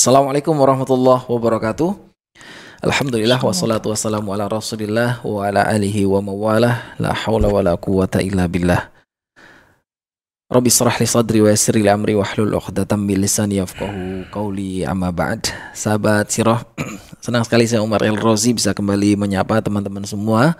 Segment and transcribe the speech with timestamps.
[0.00, 1.92] Assalamualaikum warahmatullahi wabarakatuh.
[2.80, 8.24] Alhamdulillah wassalatu wassalamu ala Rasulillah wa ala alihi wa mawalah la haula wa la quwata
[8.24, 8.88] illa billah.
[10.48, 15.12] Rabbi israh li sadri wa yassir li amri wahlul 'uqdatam min lisani yafqahu qawli amma
[15.12, 15.52] ba'd.
[15.76, 16.64] Sahabat Sirah,
[17.20, 20.56] senang sekali saya Umar El Rozi bisa kembali menyapa teman-teman semua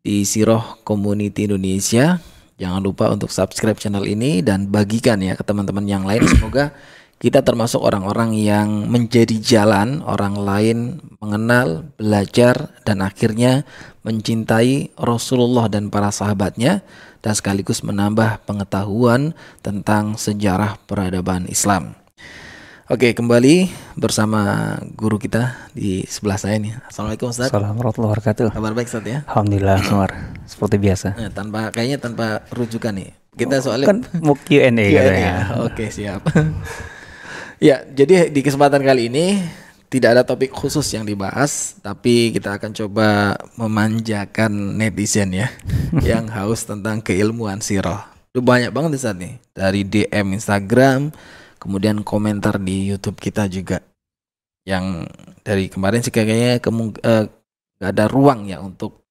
[0.00, 2.16] di Sirah Community Indonesia.
[2.56, 6.24] Jangan lupa untuk subscribe channel ini dan bagikan ya ke teman-teman yang lain.
[6.32, 6.72] Semoga
[7.20, 10.78] kita termasuk orang-orang yang menjadi jalan orang lain
[11.20, 13.68] mengenal, belajar, dan akhirnya
[14.08, 16.80] mencintai Rasulullah dan para sahabatnya
[17.20, 21.92] dan sekaligus menambah pengetahuan tentang sejarah peradaban Islam.
[22.88, 23.68] Oke, kembali
[24.00, 26.80] bersama guru kita di sebelah saya nih.
[26.88, 27.52] Assalamualaikum Ustaz.
[27.52, 28.48] Assalamualaikum warahmatullahi wabarakatuh.
[28.56, 29.18] Kabar baik Ustaz ya?
[29.28, 30.10] Alhamdulillah, Umar.
[30.48, 31.08] Seperti biasa.
[31.20, 33.12] Nah, tanpa kayaknya tanpa rujukan nih.
[33.36, 35.20] Kita soalnya Kan mau Q&A Q&A katanya.
[35.20, 35.36] ya.
[35.68, 36.24] Oke, siap.
[37.60, 39.38] ya, jadi di kesempatan kali ini
[39.90, 45.50] tidak ada topik khusus yang dibahas, tapi kita akan coba memanjakan netizen ya
[46.08, 48.06] yang haus tentang keilmuan sirah.
[48.30, 51.10] Itu banyak banget di saat nih dari DM Instagram,
[51.58, 53.82] kemudian komentar di YouTube kita juga.
[54.62, 55.10] Yang
[55.42, 57.26] dari kemarin sih kayaknya kemung eh,
[57.80, 59.02] nggak ada ruang ya untuk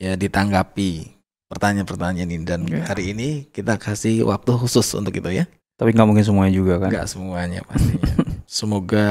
[0.00, 1.14] ya ditanggapi
[1.46, 2.82] pertanyaan-pertanyaan ini dan Ya.
[2.88, 5.46] hari ini kita kasih waktu khusus untuk itu ya.
[5.80, 6.92] Tapi nggak mungkin semuanya juga kan.
[6.92, 8.12] Enggak semuanya pastinya.
[8.60, 9.08] Semoga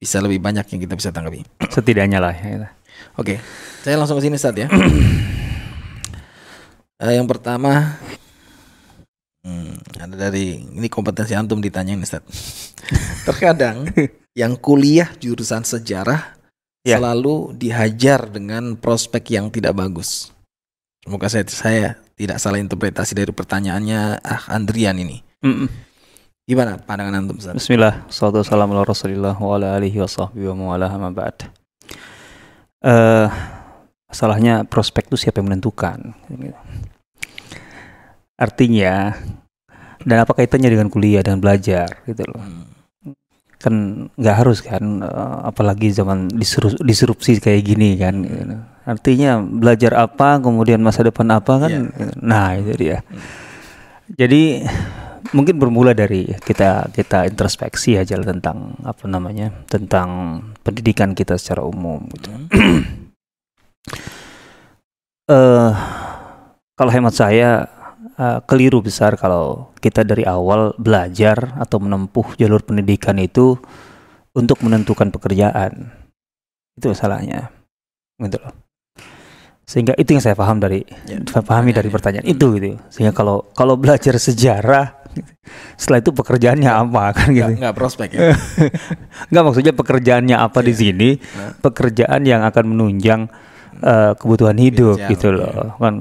[0.00, 1.44] bisa lebih banyak yang kita bisa tanggapi.
[1.68, 2.32] Setidaknya lah.
[2.32, 2.72] Ya.
[3.20, 3.36] Oke,
[3.84, 4.72] saya langsung ke sini saat ya.
[6.98, 7.94] Eh, yang pertama,
[9.46, 12.26] hmm, ada dari ini kompetensi antum ditanyain Ustaz.
[13.30, 13.86] Terkadang
[14.34, 16.34] yang kuliah jurusan sejarah
[16.82, 16.96] Ya.
[16.96, 20.34] selalu dihajar dengan prospek yang tidak bagus.
[21.04, 21.88] Semoga saya, saya
[22.18, 25.22] tidak salah interpretasi dari pertanyaannya Ah Andrian ini.
[25.46, 25.70] Mm-mm.
[26.48, 27.54] Gimana pandangan antum Ustaz?
[27.54, 28.10] Bismillah.
[28.10, 31.46] Salatu wassalamu ala rasulillah wa ala alihi wa sahbihi wa amma ba'd.
[32.82, 33.28] Eh,
[34.10, 36.16] masalahnya prospek itu siapa yang menentukan?
[38.34, 39.12] Artinya,
[40.02, 42.42] dan apa kaitannya dengan kuliah dan belajar gitu loh.
[42.42, 42.66] Hmm.
[43.58, 46.30] kan nggak harus kan eh, apalagi zaman
[46.82, 48.56] disrupsi kayak gini kan gitu.
[48.88, 53.04] Artinya belajar apa kemudian masa depan apa kan nah itu dia
[54.16, 54.64] jadi
[55.36, 62.00] mungkin bermula dari kita kita introspeksi aja tentang apa namanya tentang pendidikan kita secara umum
[62.16, 62.80] gitu Hmm.
[65.36, 65.72] eh
[66.78, 67.66] kalau hemat saya
[68.16, 73.58] eh, keliru besar kalau kita dari awal belajar atau menempuh jalur pendidikan itu
[74.38, 75.90] untuk menentukan pekerjaan.
[76.78, 77.50] Itu salahnya.
[78.22, 78.67] Gitu loh.
[79.68, 82.80] Sehingga itu yang saya paham dari Ya, saya pahami dari pertanyaan itu gitu.
[82.88, 84.96] Sehingga kalau kalau belajar sejarah
[85.76, 87.52] setelah itu pekerjaannya apa kan gitu.
[87.52, 88.20] Nggak, nggak prospek ya.
[89.28, 90.80] Enggak maksudnya pekerjaannya apa di Iya.
[90.80, 91.10] sini?
[91.20, 91.52] Nah.
[91.60, 93.20] Pekerjaan yang akan menunjang
[93.78, 95.36] eh, kebutuhan hidup Jauh, gitu iya.
[95.36, 95.94] loh kan.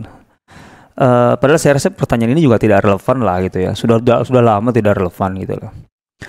[0.98, 3.72] Eh, padahal saya rasa pertanyaan ini juga tidak relevan lah gitu ya.
[3.76, 5.72] Sudah sudah, sudah lama tidak relevan gitu loh.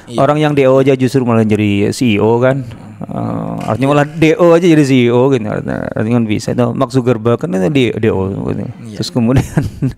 [0.04, 0.18] Iya.
[0.20, 2.66] Orang yang DO aja justru malah jadi CEO kan.
[2.98, 5.46] Eh, artinya malah DO aja jadi CEO gitu.
[5.46, 6.50] Artinya, artinya kan bisa.
[6.50, 8.64] Itu Mark Zuckerberg kan itu di- DO gitu.
[8.82, 8.96] Iya.
[8.98, 9.46] Terus kemudian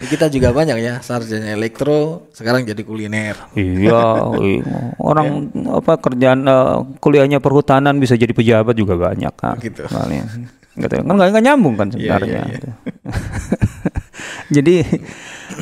[0.04, 3.36] Kita juga banyak ya sarjana elektro sekarang jadi kuliner.
[3.54, 4.04] iya,
[4.36, 4.92] iya.
[4.96, 9.56] orang apa kerjaan eh, kuliahnya perhutanan bisa jadi pejabat juga banyak kan.
[9.56, 9.88] Gitu.
[9.88, 10.28] Soalnya.
[10.70, 10.92] Gitu.
[10.92, 12.28] Kan nggak nggak nyambung kan Iya, sebenarnya.
[12.36, 12.68] iya, gitu.
[14.50, 14.74] Jadi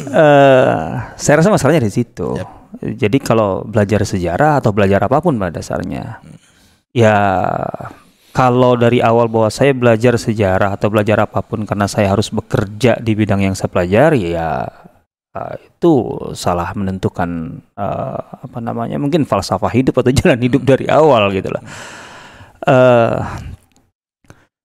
[0.08, 2.34] eh saya rasa masalahnya di situ.
[2.34, 2.50] Yap.
[2.78, 6.20] Jadi kalau belajar sejarah atau belajar apa pun pada dasarnya,
[6.98, 7.18] ya
[8.34, 12.98] kalau dari awal bahwa saya belajar sejarah atau belajar apa pun karena saya harus bekerja
[13.02, 14.62] di bidang yang saya pelajari, ya
[15.34, 15.92] eh, itu
[16.38, 21.62] salah menentukan eh, apa namanya mungkin falsafah hidup atau jalan hidup dari awal gitu loh.
[22.62, 23.18] Eh,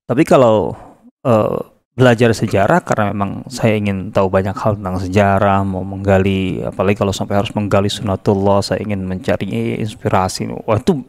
[0.06, 0.78] tapi kalau
[1.26, 1.58] eh,
[1.94, 7.13] belajar sejarah karena memang saya ingin tahu banyak hal tentang sejarah, mau menggali, apalagi kalau
[7.13, 10.50] sampai harus menggali sunatullah, saya ingin mencari inspirasi.
[10.66, 11.06] Wah itu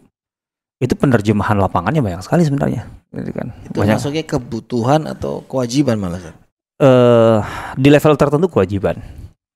[0.84, 2.84] itu penerjemahan lapangannya banyak sekali sebenarnya,
[3.16, 3.48] gitu kan.
[3.64, 6.20] Itu Banyak masuknya kebutuhan atau kewajiban malah.
[6.20, 7.38] Eh
[7.80, 9.00] di level tertentu kewajiban,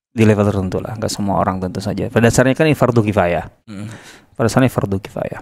[0.08, 2.08] di level tertentu lah, nggak semua orang tentu saja.
[2.08, 3.44] Pada dasarnya kan ini fardu kifayah.
[3.68, 3.86] Mm.
[4.32, 5.40] pada dasarnya fardu kifayah.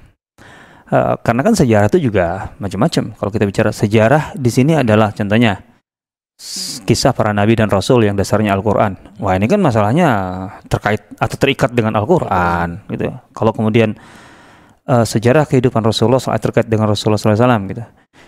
[0.87, 3.05] Eh, karena kan sejarah itu juga macam-macam.
[3.19, 5.59] Kalau kita bicara sejarah di sini adalah contohnya
[6.87, 9.19] kisah para nabi dan rasul yang dasarnya Al-Qur'an.
[9.19, 10.09] Wah, ini kan masalahnya
[10.71, 13.11] terkait atau terikat dengan Al-Qur'an gitu.
[13.35, 13.99] Kalau kemudian
[14.87, 17.83] eh, sejarah kehidupan Rasulullah SAW terkait dengan Rasulullah SAW gitu.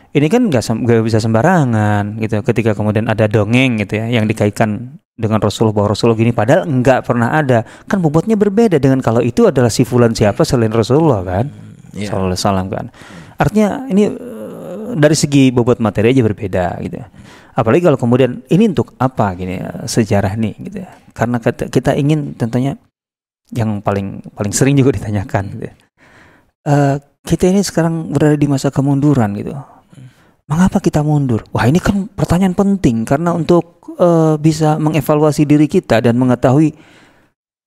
[0.08, 2.40] Ini kan nggak sem- nggak bisa sembarangan gitu.
[2.42, 7.02] Ketika kemudian ada dongeng gitu ya yang dikaitkan dengan Rasulullah bahwa Rasulullah gini padahal enggak
[7.02, 11.50] pernah ada kan bobotnya berbeda dengan kalau itu adalah si fulan siapa selain Rasulullah kan
[11.90, 12.14] Iya.
[12.14, 12.84] sallallahu alaihi wasallam kan
[13.34, 17.10] artinya ini eh, dari segi bobot materi aja berbeda gitu ya.
[17.58, 20.90] apalagi kalau kemudian ini untuk apa gini ya, sejarah nih gitu ya.
[21.10, 22.78] karena kita, kita ingin tentunya
[23.50, 25.74] yang paling paling sering juga ditanyakan gitu ya.
[26.68, 29.56] Eh, kita ini sekarang berada di masa kemunduran gitu.
[30.48, 31.44] Mengapa kita mundur?
[31.52, 36.76] Wah ini kan pertanyaan penting karena untuk eh, bisa mengevaluasi diri kita dan mengetahui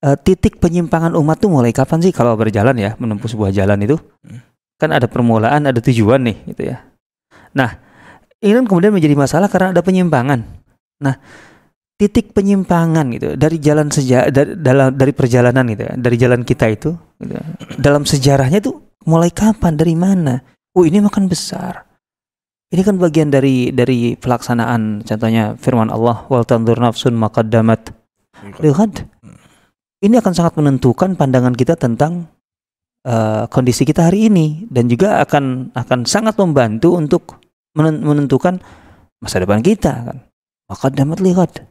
[0.06, 2.14] eh, titik penyimpangan umat tuh mulai kapan sih?
[2.14, 3.98] Kalau berjalan ya menempuh sebuah jalan itu.
[4.78, 6.86] Kan ada permulaan ada tujuan nih gitu ya.
[7.58, 7.70] Nah
[8.42, 10.42] ini kemudian menjadi masalah karena ada penyimpangan.
[11.02, 11.14] Nah
[11.98, 14.58] titik penyimpangan gitu dari jalan seja dari
[14.90, 17.44] dari perjalanan gitu ya dari jalan kita itu gitu ya.
[17.78, 19.74] dalam sejarahnya tuh mulai kapan?
[19.78, 20.40] Dari mana?
[20.72, 21.84] Oh ini makan besar.
[22.72, 27.92] Ini kan bagian dari dari pelaksanaan contohnya firman Allah wal tanzur nafsun maqaddamat.
[28.64, 29.04] Lihat.
[30.02, 32.26] Ini akan sangat menentukan pandangan kita tentang
[33.06, 37.38] eh, kondisi kita hari ini dan juga akan akan sangat membantu untuk
[37.78, 38.58] menen- menentukan
[39.22, 40.18] masa depan kita kan.
[40.66, 41.68] Maka damat lihat.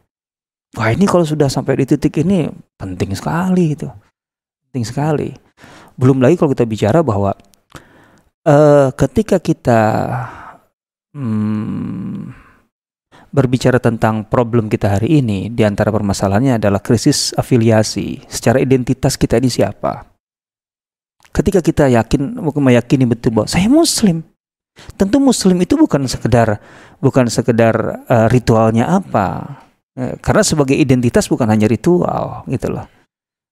[0.78, 2.48] Wah ini kalau sudah sampai di titik ini
[2.80, 3.90] penting sekali itu.
[4.70, 5.30] Penting sekali
[5.96, 7.36] belum lagi kalau kita bicara bahwa
[8.46, 9.82] eh, ketika kita
[11.16, 12.32] hmm,
[13.32, 18.24] berbicara tentang problem kita hari ini, di antara permasalahannya adalah krisis afiliasi.
[18.28, 20.04] Secara identitas kita ini siapa?
[21.32, 24.20] Ketika kita yakin, meyakini betul bahwa saya Muslim,
[25.00, 26.60] tentu Muslim itu bukan sekedar
[27.00, 29.62] bukan sekedar eh, ritualnya apa,
[29.92, 32.88] Eh, karena sebagai identitas bukan hanya ritual gitu loh.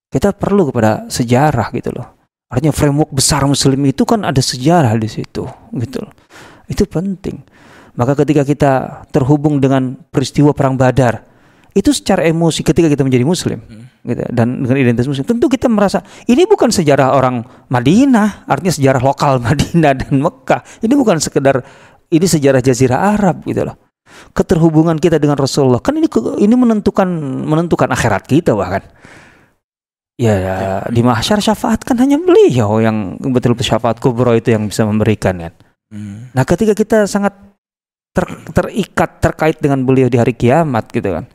[0.08, 2.08] Kita perlu kepada sejarah gitu loh.
[2.50, 5.46] Artinya framework besar Muslim itu kan ada sejarah di situ
[5.78, 6.14] gitu loh.
[6.66, 7.46] Itu penting.
[7.94, 8.72] Maka ketika kita
[9.14, 11.30] terhubung dengan peristiwa perang Badar,
[11.78, 13.62] itu secara emosi ketika kita menjadi muslim
[14.00, 19.02] gitu dan dengan identitas muslim tentu kita merasa ini bukan sejarah orang Madinah, artinya sejarah
[19.04, 20.62] lokal Madinah dan Mekah.
[20.82, 21.62] Ini bukan sekedar
[22.10, 23.78] ini sejarah jazirah Arab gitu loh.
[24.34, 26.10] Keterhubungan kita dengan Rasulullah kan ini
[26.42, 27.06] ini menentukan
[27.46, 28.82] menentukan akhirat kita bahkan.
[30.20, 30.56] Ya, ya,
[30.92, 35.54] di mahsyar syafaat kan hanya beliau yang betul syafaat kubro itu yang bisa memberikan kan.
[35.88, 36.28] Hmm.
[36.36, 37.32] Nah, ketika kita sangat
[38.12, 41.26] ter- terikat terkait dengan beliau di hari kiamat gitu kan.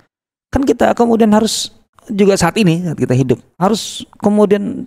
[0.52, 1.72] Kan kita kemudian harus
[2.12, 4.84] juga saat ini saat kita hidup harus kemudian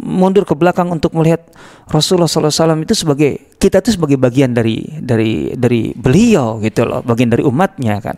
[0.00, 1.44] mundur ke belakang untuk melihat
[1.92, 7.28] Rasulullah SAW itu sebagai kita itu sebagai bagian dari dari dari beliau gitu loh, bagian
[7.36, 8.16] dari umatnya kan.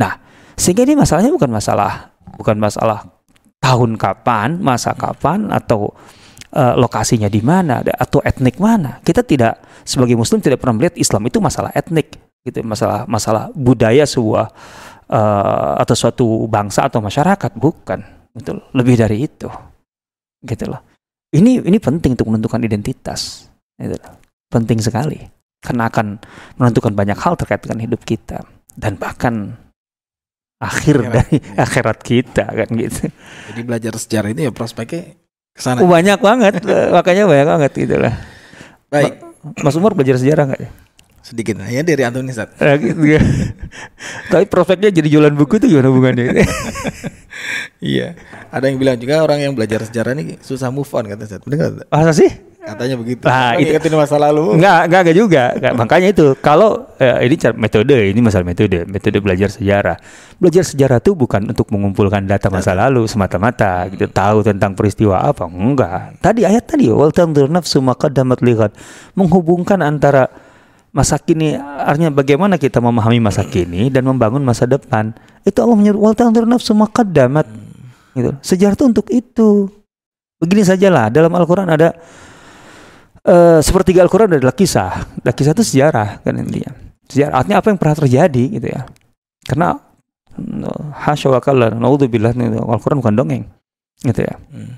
[0.00, 0.16] Nah,
[0.56, 3.04] sehingga ini masalahnya bukan masalah bukan masalah
[3.66, 5.90] tahun kapan, masa kapan atau
[6.54, 9.02] eh, lokasinya di mana atau etnik mana.
[9.02, 12.14] Kita tidak sebagai muslim tidak pernah melihat Islam itu masalah etnik
[12.46, 14.46] gitu, masalah masalah budaya sebuah
[15.10, 17.98] eh, atau suatu bangsa atau masyarakat bukan.
[18.30, 18.62] Betul.
[18.70, 19.50] Lebih dari itu.
[20.46, 20.78] Gitu loh.
[21.34, 23.50] Ini ini penting untuk menentukan identitas.
[23.74, 24.14] Gitu loh.
[24.46, 25.18] Penting sekali.
[25.58, 26.22] Karena akan
[26.62, 28.46] menentukan banyak hal terkait dengan hidup kita
[28.76, 29.56] dan bahkan
[30.56, 33.12] akhir Akhirat, dari akhirat kita kan gitu.
[33.52, 35.16] Jadi belajar sejarah ini ya prospeknya
[35.52, 35.84] ke sana.
[35.84, 38.14] Oh, banyak banget, eh, makanya banyak banget gitu lah.
[38.88, 39.20] Baik,
[39.60, 40.70] Mas Umar belajar sejarah nggak ya?
[41.26, 42.54] sedikit hanya dari Antoni Sat.
[42.62, 43.18] Eh, gitu ya.
[44.30, 46.46] Tapi prospeknya jadi jualan buku itu gimana hubungannya?
[47.82, 48.14] Iya.
[48.54, 51.42] Ada yang bilang juga orang yang belajar sejarah ini susah move on kata Sat.
[51.42, 51.90] Benar nggak?
[51.90, 52.30] Masa sih?
[52.66, 53.22] Katanya begitu.
[53.30, 54.58] Lah, Orang itu- ingetin masa lalu.
[54.58, 55.44] Enggak, enggak, enggak juga.
[55.54, 59.96] Enggak, makanya itu kalau eh, ini cara metode, ini masalah metode, metode belajar sejarah.
[60.42, 65.46] Belajar sejarah itu bukan untuk mengumpulkan data masa lalu semata-mata, gitu tahu tentang peristiwa apa.
[65.46, 66.18] Enggak.
[66.18, 68.74] Tadi ayat tadi wal tanzur nafsu ma qaddamat lighad
[69.14, 70.26] menghubungkan antara
[70.90, 75.14] masa kini artinya bagaimana kita memahami masa kini dan membangun masa depan.
[75.46, 77.46] Itu Allah menyuruh wal tanzur nafsu ma qaddamat.
[78.18, 78.34] Gitu.
[78.42, 79.70] Sejarah itu untuk itu.
[80.42, 81.96] Begini sajalah dalam Al-Qur'an ada
[83.26, 85.18] eh sepertiga Al-Quran adalah kisah.
[85.18, 86.70] Dan kisah itu sejarah kan intinya.
[87.10, 88.86] Sejarah artinya apa yang pernah terjadi gitu ya.
[89.46, 89.74] Karena
[90.38, 93.44] mm, hasya wa kalla naudzubillah Al-Quran bukan dongeng.
[94.02, 94.34] Gitu ya.
[94.52, 94.76] Hmm.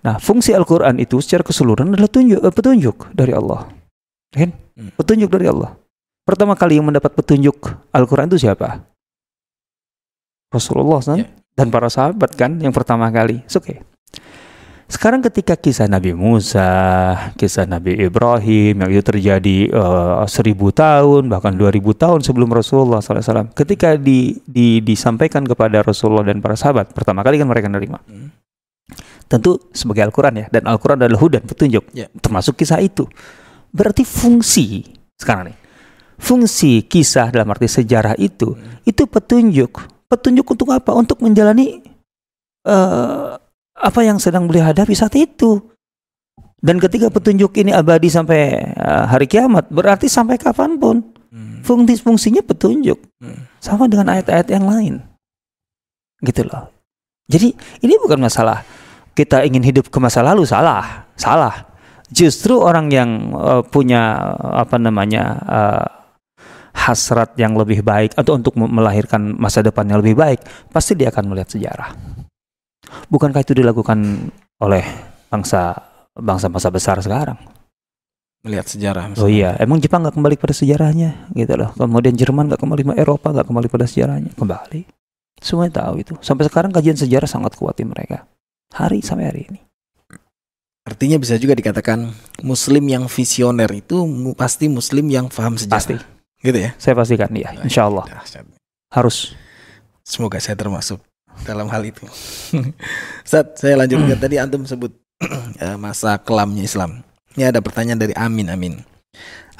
[0.00, 3.68] Nah, fungsi Al-Quran itu secara keseluruhan adalah tunjuk, eh, petunjuk dari Allah.
[4.32, 4.50] Kan?
[4.76, 4.90] Hmm.
[4.96, 5.76] Petunjuk dari Allah.
[6.24, 8.84] Pertama kali yang mendapat petunjuk Al-Quran itu siapa?
[10.50, 11.18] Rasulullah kan?
[11.22, 11.28] Ya.
[11.54, 13.44] dan para sahabat kan yang pertama kali.
[13.44, 13.84] It's okay.
[14.90, 16.66] Sekarang ketika kisah Nabi Musa,
[17.38, 22.98] kisah Nabi Ibrahim yang itu terjadi eh, seribu tahun bahkan dua ribu tahun sebelum Rasulullah
[22.98, 27.98] SAW, ketika di, di- disampaikan kepada Rasulullah dan para sahabat, pertama kali kan mereka menerima.
[28.02, 28.34] Hmm.
[29.30, 32.10] Tentu sebagai Al-Quran ya, dan Al-Quran adalah hudan petunjuk, Ya.
[32.18, 33.06] termasuk kisah itu.
[33.70, 35.56] Berarti fungsi sekarang nih,
[36.18, 40.90] fungsi kisah dalam arti sejarah itu, itu petunjuk petunjuk untuk apa?
[40.92, 41.78] Untuk menjalani
[42.66, 43.38] uh,
[43.80, 45.58] apa yang sedang beliau hadapi saat itu.
[46.60, 51.00] Dan ketika petunjuk ini abadi sampai uh, hari kiamat, berarti sampai kapan pun
[51.32, 51.64] hmm.
[51.64, 53.56] fungsi fungsinya petunjuk, hmm.
[53.56, 54.94] sama dengan ayat-ayat yang lain,
[56.20, 56.68] gitu loh.
[57.32, 58.60] Jadi ini bukan masalah
[59.16, 61.64] kita ingin hidup ke masa lalu, salah, salah.
[62.12, 65.86] Justru orang yang uh, punya apa namanya uh,
[66.76, 71.32] hasrat yang lebih baik atau untuk melahirkan masa depan yang lebih baik, pasti dia akan
[71.32, 71.96] melihat sejarah.
[73.10, 74.30] Bukankah itu dilakukan
[74.60, 74.84] oleh
[75.30, 75.74] bangsa
[76.14, 77.38] bangsa-bangsa besar sekarang.
[78.40, 79.12] Melihat sejarah.
[79.12, 79.24] Misalnya.
[79.24, 81.76] Oh iya, emang Jepang nggak kembali pada sejarahnya, gitu loh.
[81.76, 84.80] Kemudian Jerman nggak kembali ke Eropa nggak kembali pada sejarahnya, kembali.
[85.40, 86.12] Semuanya tahu itu.
[86.24, 88.24] Sampai sekarang kajian sejarah sangat kuat di mereka.
[88.72, 89.60] Hari sampai hari ini.
[90.88, 92.08] Artinya bisa juga dikatakan
[92.40, 95.76] Muslim yang visioner itu pasti Muslim yang paham sejarah.
[95.76, 95.96] Pasti.
[96.40, 96.72] Gitu ya?
[96.80, 97.52] Saya pastikan, ya.
[97.60, 98.08] Insya Allah.
[98.88, 99.36] Harus.
[100.00, 100.98] Semoga saya termasuk
[101.44, 102.04] dalam hal itu.
[103.30, 104.92] Saat saya lanjutkan tadi antum sebut
[105.60, 107.04] Eh, masa kelamnya Islam.
[107.36, 108.80] Ini ada pertanyaan dari Amin Amin.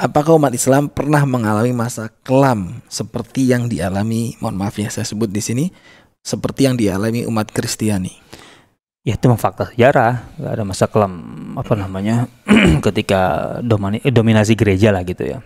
[0.00, 5.28] Apakah umat Islam pernah mengalami masa kelam seperti yang dialami, mohon maaf ya saya sebut
[5.28, 5.68] di sini,
[6.24, 8.16] seperti yang dialami umat Kristiani?
[9.04, 11.12] Ya itu memang fakta sejarah, Gak ada masa kelam
[11.60, 12.24] apa namanya
[12.88, 13.20] ketika
[13.60, 15.44] domani, dominasi gereja lah gitu ya.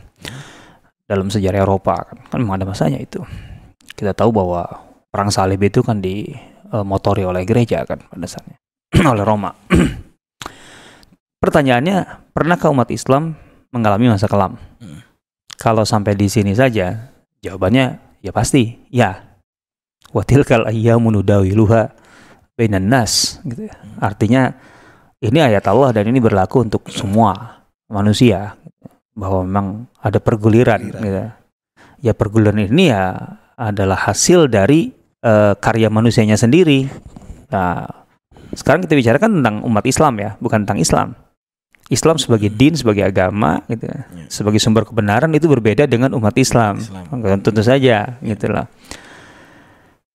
[1.10, 3.18] Dalam sejarah Eropa kan, kan memang ada masanya itu.
[3.98, 8.58] Kita tahu bahwa perang salib itu kan dimotori oleh gereja kan pada dasarnya
[9.14, 9.54] oleh Roma.
[11.42, 13.38] Pertanyaannya, pernahkah umat Islam
[13.70, 14.58] mengalami masa kelam?
[14.82, 15.06] Hmm.
[15.54, 17.14] Kalau sampai di sini saja,
[17.46, 19.38] jawabannya ya pasti ya.
[20.10, 21.94] Watil kal ayyamu nudawiluha
[22.58, 23.74] bainan nas gitu ya.
[24.02, 24.50] Artinya
[25.22, 28.58] ini ayat Allah dan ini berlaku untuk semua manusia
[29.14, 29.66] bahwa memang
[30.02, 30.98] ada perguliran gitu.
[32.02, 33.14] Ya perguliran ini ya
[33.54, 36.86] adalah hasil dari uh, karya manusianya sendiri.
[37.48, 37.88] Nah,
[38.54, 41.08] sekarang kita bicarakan tentang umat Islam ya, bukan tentang Islam.
[41.92, 42.56] Islam sebagai hmm.
[42.56, 44.00] din, sebagai agama, gitu, ya.
[44.32, 46.80] sebagai sumber kebenaran itu berbeda dengan umat Islam.
[46.80, 47.40] Islam.
[47.44, 48.68] Tentu saja, gitu lah.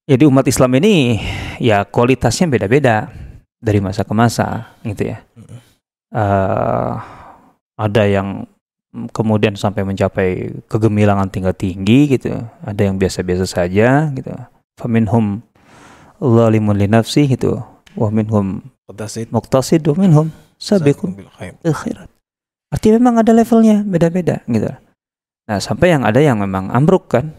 [0.09, 1.21] Jadi umat Islam ini
[1.61, 3.13] ya kualitasnya beda-beda
[3.61, 5.21] dari masa ke masa, gitu ya.
[6.09, 6.97] Uh,
[7.77, 8.49] ada yang
[9.13, 12.33] kemudian sampai mencapai kegemilangan tingkat tinggi, gitu.
[12.65, 14.33] Ada yang biasa-biasa saja, gitu.
[14.79, 15.43] Faminhum
[16.23, 17.59] zalimun li nafsi, gitu.
[17.99, 18.63] Wa minhum
[19.29, 21.19] muqtasid wa minhum sabiqun
[21.61, 22.09] khairat.
[22.69, 24.69] Artinya memang ada levelnya beda-beda gitu.
[25.49, 27.33] Nah, sampai yang ada yang memang ambruk kan.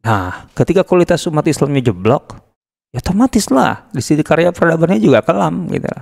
[0.00, 2.40] Nah, ketika kualitas umat Islamnya jeblok,
[2.88, 5.92] ya otomatis lah di sisi karya peradabannya juga kelam gitu.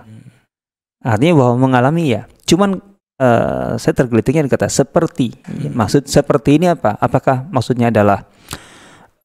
[1.02, 2.30] Artinya bahwa mengalami ya.
[2.46, 2.78] Cuman
[3.18, 5.34] uh, saya tergelitiknya kata seperti.
[5.74, 6.94] Maksud seperti ini apa?
[7.02, 8.22] Apakah maksudnya adalah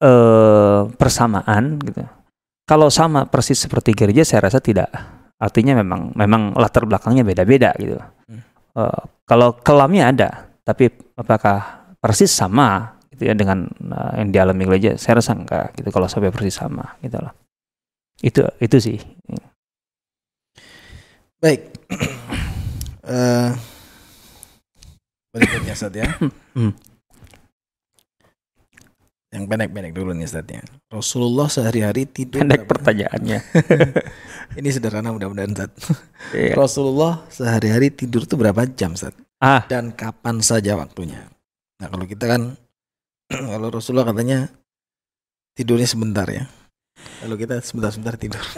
[0.03, 2.03] uh, persamaan gitu?
[2.63, 4.91] Kalau sama persis seperti gereja saya rasa tidak
[5.43, 7.99] artinya memang memang latar belakangnya beda-beda gitu.
[7.99, 8.41] Hmm.
[8.75, 10.29] Uh, kalau kelamnya ada,
[10.63, 14.95] tapi apakah persis sama gitu ya dengan uh, yang dialami gereja?
[14.95, 17.33] Saya rasa enggak gitu kalau sampai persis sama gitu loh.
[18.23, 18.97] Itu itu sih.
[21.43, 21.61] Baik.
[23.03, 23.51] uh,
[25.35, 26.07] berikutnya saja.
[26.07, 26.11] ya.
[29.33, 30.61] Yang pendek-pendek dulu nih Ustaz ya.
[30.93, 33.41] Rasulullah sehari-hari tidur pendek pertanyaannya.
[34.61, 35.73] Ini sederhana mudah-mudahan Ustaz.
[36.37, 36.53] Iya.
[36.53, 39.17] Rasulullah sehari-hari tidur tuh berapa jam Ustaz?
[39.41, 39.65] Ah.
[39.65, 41.25] Dan kapan saja waktunya?
[41.81, 42.53] Nah, kalau kita kan
[43.57, 44.53] kalau Rasulullah katanya
[45.57, 46.45] tidurnya sebentar ya.
[47.25, 48.37] Kalau kita sebentar-sebentar tidur.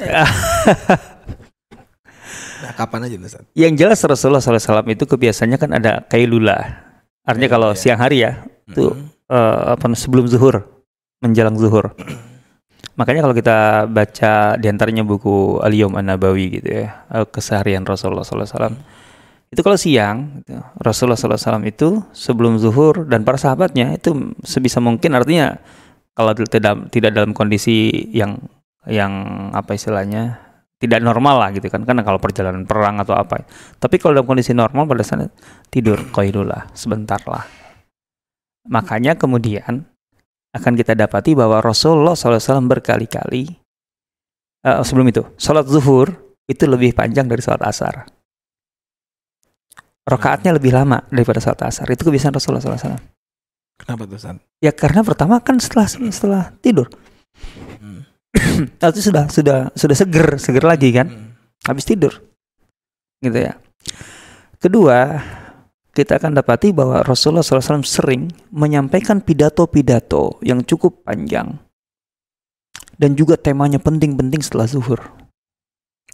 [2.67, 3.47] nah, kapan aja Ustaz?
[3.55, 6.83] Yang jelas Rasulullah SAW itu kebiasaannya kan ada kailula.
[7.23, 7.79] Artinya kalau ya.
[7.79, 10.65] siang hari ya, itu mm -hmm uh, apa sebelum zuhur
[11.23, 11.93] menjelang zuhur.
[12.99, 13.57] Makanya kalau kita
[13.91, 18.71] baca di antaranya buku Aliyom An-Nabawi gitu ya keseharian Rasulullah SAW
[19.55, 25.13] itu kalau siang gitu, Rasulullah SAW itu sebelum zuhur dan para sahabatnya itu sebisa mungkin
[25.15, 25.55] artinya
[26.11, 28.35] kalau tidak tidak dalam kondisi yang
[28.83, 29.11] yang
[29.55, 30.43] apa istilahnya
[30.75, 31.87] tidak normal lah gitu kan.
[31.87, 33.47] Karena kalau perjalanan perang atau apa.
[33.79, 35.31] Tapi kalau dalam kondisi normal pada saat
[35.71, 37.64] tidur koidullah sebentar lah
[38.65, 39.85] Makanya kemudian
[40.55, 43.51] akan kita dapati bahwa Rasulullah SAW berkali-kali
[44.65, 46.15] uh, sebelum itu sholat zuhur
[46.49, 48.07] itu lebih panjang dari sholat asar.
[50.05, 51.89] Rokaatnya lebih lama daripada sholat asar.
[51.89, 53.15] Itu kebiasaan Rasulullah SAW.
[53.75, 54.37] Kenapa tuh San?
[54.63, 56.87] Ya karena pertama kan setelah setelah tidur.
[57.81, 58.07] Hmm.
[58.79, 61.11] itu sudah sudah sudah seger seger lagi kan.
[61.11, 61.35] Hmm.
[61.67, 62.13] Habis tidur.
[63.19, 63.59] Gitu ya.
[64.61, 65.19] Kedua,
[65.95, 71.55] kita akan dapati bahwa Rasulullah SAW sering menyampaikan pidato-pidato yang cukup panjang.
[72.95, 75.03] dan juga temanya penting-penting setelah zuhur.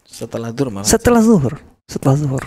[0.01, 0.88] Setelah zuhur malah.
[0.89, 1.53] Setelah zuhur,
[1.85, 2.43] setelah zuhur.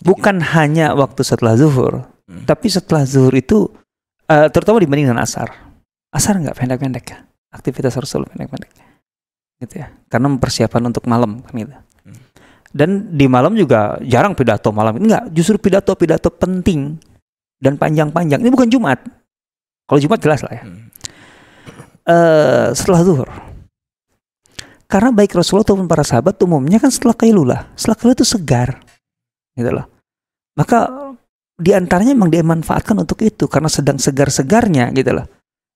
[0.00, 2.46] Bukan hanya waktu setelah zuhur, Hmm.
[2.46, 3.68] tapi setelah zuhur itu
[4.30, 5.50] eh, terutama dibanding dengan asar.
[6.14, 7.18] Asar nggak pendek-pendek ya.
[7.50, 8.70] Aktivitas Rasul pendek-pendek.
[9.58, 9.90] Gitu ya.
[10.06, 11.74] Karena mempersiapkan untuk malam kan gitu.
[12.70, 14.94] Dan di malam juga jarang pidato malam.
[14.98, 16.94] Enggak, justru pidato-pidato penting
[17.58, 18.38] dan panjang-panjang.
[18.38, 19.02] Ini bukan Jumat.
[19.90, 20.62] Kalau Jumat jelas lah ya.
[20.62, 20.86] Hmm.
[22.06, 23.28] Eh, setelah zuhur.
[24.90, 27.70] Karena baik Rasulullah ataupun para sahabat umumnya kan setelah kailulah.
[27.74, 28.82] Setelah kailulah itu segar.
[29.54, 29.86] Gitu loh.
[30.58, 30.78] Maka
[31.60, 35.26] di antaranya memang dia manfaatkan untuk itu karena sedang segar-segarnya gitu loh.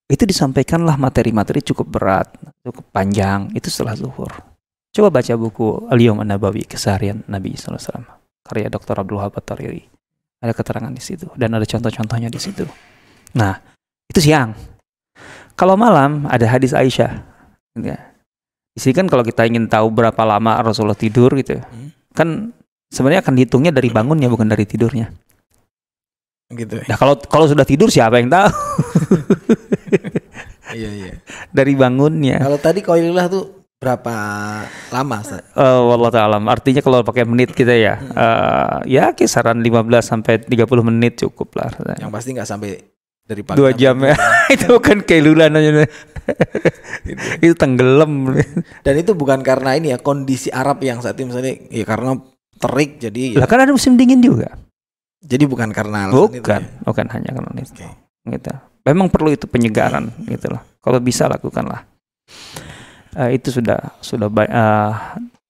[0.07, 2.29] Itu disampaikanlah materi-materi cukup berat,
[2.61, 4.54] cukup panjang itu setelah zuhur.
[4.95, 8.07] Coba baca buku Al-Yawm An-Nabawi Keseharian Nabi SAW
[8.47, 8.95] karya Dr.
[8.95, 9.83] Abdul Wahab At-Tariri.
[10.39, 12.63] Ada keterangan di situ dan ada contoh-contohnya di situ.
[13.35, 13.59] Nah,
[14.07, 14.55] itu siang.
[15.59, 17.11] Kalau malam ada hadis Aisyah.
[17.75, 17.99] Gitu ya.
[18.75, 21.91] Di sini kan kalau kita ingin tahu berapa lama Rasulullah tidur gitu, Hmm.
[22.15, 22.29] kan
[22.91, 25.11] sebenarnya akan dihitungnya dari bangunnya bukan dari tidurnya.
[26.55, 26.83] Gitu.
[26.83, 26.87] ya.
[26.87, 28.47] Nah kalau kalau sudah tidur siapa yang tahu?
[30.75, 31.13] Iya iya.
[31.55, 32.43] dari bangunnya.
[32.43, 34.15] Kalau tadi koilulah tuh berapa
[34.89, 35.17] lama?
[35.21, 35.45] Ustaz?
[35.53, 36.41] Eh wallah ta'ala.
[36.41, 41.69] Artinya kalau pakai menit kita ya, eh, ya kisaran 15 sampai 30 menit cukup lah.
[42.01, 42.71] Yang pasti nggak sampai
[43.21, 43.61] dari pagi.
[43.61, 44.17] Dua jam ya.
[44.55, 45.85] itu bukan keilulan aja.
[47.39, 48.33] itu tenggelam.
[48.81, 52.17] Dan itu bukan karena ini ya kondisi Arab yang saat ini misalnya ya karena
[52.57, 54.49] terik jadi Lah kan ada musim dingin juga.
[55.21, 56.85] jadi bukan karena alasan itu Bukan, ya.
[56.85, 57.73] bukan hanya karena itu.
[57.73, 57.89] Oke.
[58.25, 58.53] Gitu.
[58.85, 60.61] Memang perlu itu penyegaran gitu loh.
[60.81, 61.89] Kalau bisa lakukanlah.
[63.15, 64.93] Eh, itu sudah sudah eh,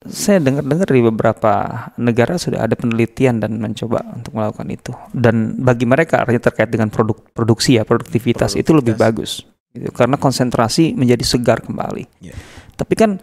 [0.04, 1.52] saya dengar-dengar di beberapa
[1.96, 4.92] negara sudah ada penelitian dan mencoba untuk melakukan itu.
[5.16, 9.48] Dan bagi mereka artinya terkait dengan produk produksi ya produktivitas, itu lebih bagus.
[9.72, 9.88] Gitu.
[9.96, 12.04] Karena konsentrasi menjadi segar kembali.
[12.20, 12.36] Ya.
[12.76, 13.16] Tapi kan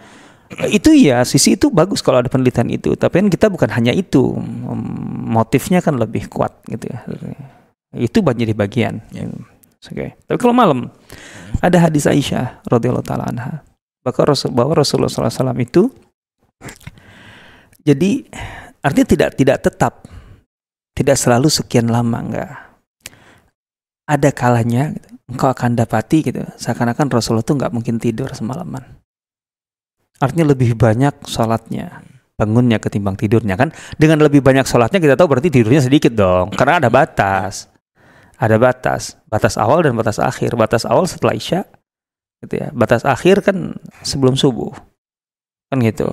[0.58, 2.98] eh, itu ya sisi itu bagus kalau ada penelitian itu.
[2.98, 7.06] Tapi kan kita bukan hanya itu, Mem- motifnya kan lebih kuat gitu ya.
[7.94, 9.06] Itu banyak di bagian.
[9.14, 9.30] Ya.
[9.86, 10.18] Oke.
[10.26, 10.90] Tapi kalau malam
[11.62, 13.62] ada hadis Aisyah radhiyallahu taala anha
[14.02, 15.90] bahwa Rasul bahwa Rasulullah SAW itu
[17.82, 18.26] jadi
[18.82, 19.94] artinya tidak tidak tetap.
[20.92, 22.52] Tidak selalu sekian lama enggak.
[24.06, 28.84] Ada kalanya gitu, engkau akan dapati gitu seakan-akan Rasulullah itu nggak mungkin tidur semalaman.
[30.20, 33.70] Artinya lebih banyak sholatnya bangunnya ketimbang tidurnya kan?
[33.96, 37.72] Dengan lebih banyak sholatnya kita tahu berarti tidurnya sedikit dong karena ada batas.
[38.42, 39.22] Ada batas.
[39.30, 40.58] Batas awal dan batas akhir.
[40.58, 41.62] Batas awal setelah isya
[42.42, 42.68] gitu ya.
[42.74, 44.74] Batas akhir kan sebelum subuh.
[45.70, 46.10] Kan gitu.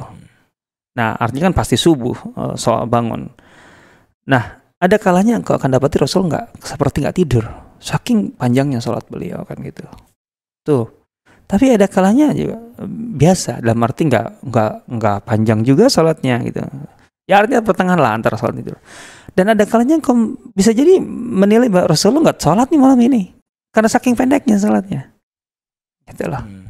[0.95, 3.27] Nah artinya kan pasti subuh eh, soal bangun.
[4.29, 7.45] Nah ada kalanya engkau akan dapati Rasul nggak seperti nggak tidur.
[7.79, 9.87] Saking panjangnya sholat beliau kan gitu.
[10.63, 10.87] Tuh.
[11.49, 12.61] Tapi ada kalanya juga
[13.17, 13.65] biasa.
[13.65, 16.61] Dalam arti nggak nggak nggak panjang juga sholatnya gitu.
[17.25, 18.73] Ya artinya pertengahan lah antara sholat itu
[19.37, 23.23] dan ada kalanya engkau bisa jadi menilai bahwa Rasulullah nggak sholat nih malam ini.
[23.71, 25.18] Karena saking pendeknya sholatnya
[26.13, 26.43] gitu loh.
[26.43, 26.67] Hmm.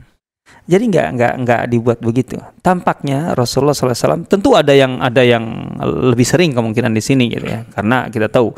[0.68, 2.36] jadi nggak nggak nggak dibuat begitu.
[2.60, 5.44] Tampaknya Rasulullah SAW tentu ada yang ada yang
[5.80, 7.64] lebih sering kemungkinan di sini gitu ya.
[7.72, 8.52] Karena kita tahu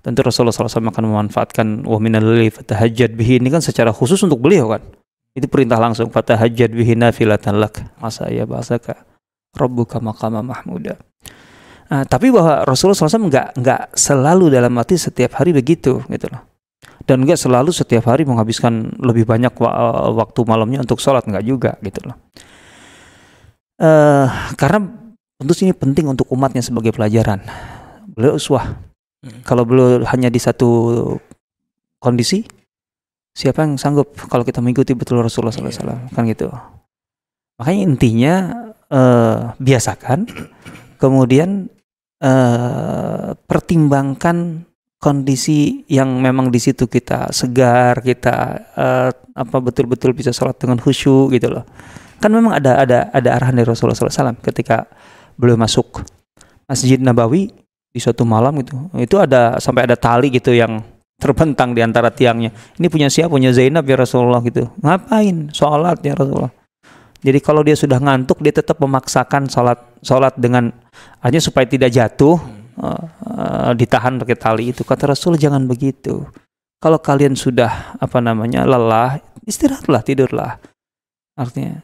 [0.00, 3.44] tentu Rasulullah SAW akan memanfaatkan wa minal fatahajjad bihi.
[3.44, 4.80] Ini kan secara khusus untuk beliau kan.
[5.36, 8.00] Itu perintah langsung fatahajjad bihi nafilatan lak.
[8.00, 9.04] Masa ya bahasaka
[9.52, 10.96] rabbuka maqama mahmuda.
[11.92, 16.53] Nah, tapi bahwa Rasulullah SAW nggak nggak selalu dalam arti setiap hari begitu gitu loh
[17.04, 21.76] dan nggak selalu setiap hari menghabiskan lebih banyak wa- waktu malamnya untuk sholat nggak juga
[21.84, 22.16] gitu loh.
[23.80, 24.88] Eh karena
[25.36, 27.44] tentu ini penting untuk umatnya sebagai pelajaran.
[28.14, 28.94] Beliau uswah.
[29.24, 29.40] Hmm.
[29.40, 30.68] kalau beliau hanya di satu
[31.96, 32.44] kondisi
[33.32, 36.52] siapa yang sanggup kalau kita mengikuti betul Rasulullah SAW kan gitu.
[37.56, 38.34] Makanya intinya
[38.92, 40.28] eh, biasakan
[41.00, 41.72] kemudian
[42.20, 44.68] eh, pertimbangkan
[45.04, 51.36] kondisi yang memang di situ kita segar kita eh, apa betul-betul bisa sholat dengan khusyuk
[51.36, 51.68] gitu loh.
[52.24, 54.88] Kan memang ada ada ada arahan dari Rasulullah SAW ketika
[55.36, 56.00] beliau masuk
[56.64, 57.52] Masjid Nabawi
[57.92, 58.80] di suatu malam gitu.
[58.96, 60.80] Itu ada sampai ada tali gitu yang
[61.20, 62.56] terbentang di antara tiangnya.
[62.80, 63.28] Ini punya siapa?
[63.28, 64.72] Punya Zainab ya Rasulullah gitu.
[64.80, 66.52] Ngapain sholat ya Rasulullah?
[67.20, 70.72] Jadi kalau dia sudah ngantuk dia tetap memaksakan sholat sholat dengan
[71.20, 72.40] hanya supaya tidak jatuh
[72.78, 74.82] eh, ditahan pakai tali itu.
[74.82, 76.26] Kata Rasul jangan begitu.
[76.82, 80.60] Kalau kalian sudah apa namanya lelah istirahatlah tidurlah.
[81.34, 81.80] Artinya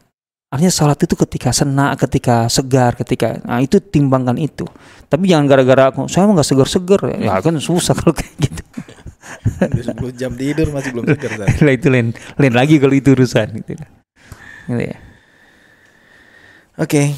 [0.51, 4.67] artinya sholat itu ketika senak ketika segar ketika nah itu timbangkan itu.
[5.07, 7.01] Tapi jangan gara-gara aku saya mah nggak segar-segar.
[7.17, 8.63] Ya kan susah kalau kayak gitu.
[9.61, 13.63] Udah 10 jam tidur masih belum segar lah itu lain lain lagi kalau itu urusan
[13.63, 13.73] gitu.
[14.69, 14.99] Gitu ya.
[16.81, 17.13] Oke.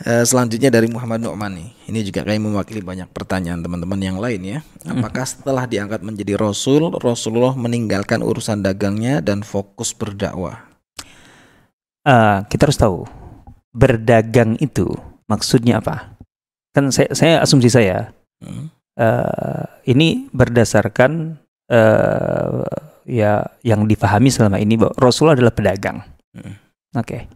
[0.00, 1.68] Eh, selanjutnya dari Muhammad Nu'man nih.
[1.92, 4.58] Ini juga kayak mewakili banyak pertanyaan teman-teman yang lain ya.
[4.88, 10.64] Apakah setelah diangkat menjadi rasul, Rasulullah meninggalkan urusan dagangnya dan fokus berdakwah?
[12.08, 13.04] Eh, kita harus tahu
[13.76, 14.88] berdagang itu
[15.28, 16.16] maksudnya apa?
[16.72, 18.72] Kan saya, saya asumsi saya Hmm.
[18.96, 21.36] eh, ini berdasarkan
[21.68, 22.64] eh,
[23.04, 26.00] ya yang dipahami selama ini bahwa Rasulullah adalah pedagang.
[26.32, 26.56] Hmm.
[26.96, 27.28] Oke.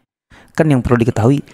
[0.56, 1.44] Kan yang perlu diketahui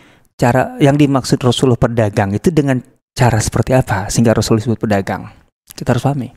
[0.41, 2.81] cara yang dimaksud Rasulullah pedagang itu dengan
[3.13, 5.29] cara seperti apa sehingga Rasul disebut pedagang.
[5.69, 6.33] Kita harus pahami.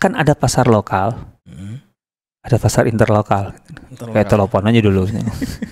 [0.00, 1.84] Kan ada pasar lokal, Hmm.
[2.40, 3.52] ada pasar interlokal.
[4.00, 5.04] Kayak telepon aja dulu.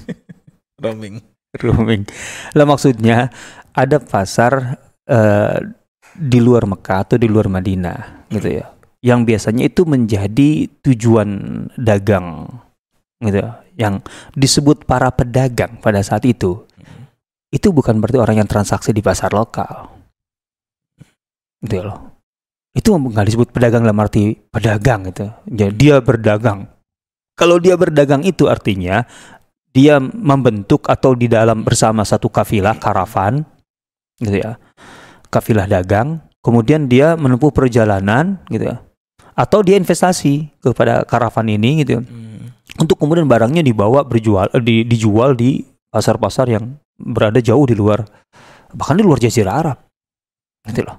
[0.84, 1.24] roaming.
[1.64, 2.04] roaming.
[2.52, 3.32] Lah maksudnya
[3.72, 4.76] ada pasar
[5.08, 5.58] eh,
[6.12, 8.68] di luar Mekah atau di luar Madinah gitu ya.
[9.02, 11.28] Yang biasanya itu menjadi tujuan
[11.80, 12.46] dagang
[13.24, 13.64] gitu ya.
[13.74, 14.04] Yang
[14.36, 16.68] disebut para pedagang pada saat itu.
[17.52, 19.92] Itu bukan berarti orang yang transaksi di pasar lokal.
[21.60, 21.98] Gitu ya loh.
[22.72, 25.28] Itu nggak disebut pedagang dalam arti pedagang gitu.
[25.44, 26.64] Jadi dia berdagang.
[27.36, 29.04] Kalau dia berdagang itu artinya
[29.72, 33.40] dia membentuk atau di dalam bersama satu kafilah karavan
[34.20, 34.60] gitu ya
[35.32, 38.84] kafilah dagang kemudian dia menempuh perjalanan gitu ya
[39.32, 42.52] atau dia investasi kepada karavan ini gitu ya, Hmm.
[42.76, 48.06] untuk kemudian barangnya dibawa berjual di, dijual di pasar-pasar yang berada jauh di luar
[48.72, 49.78] bahkan di luar jazirah Arab.
[50.64, 50.96] Gitu loh?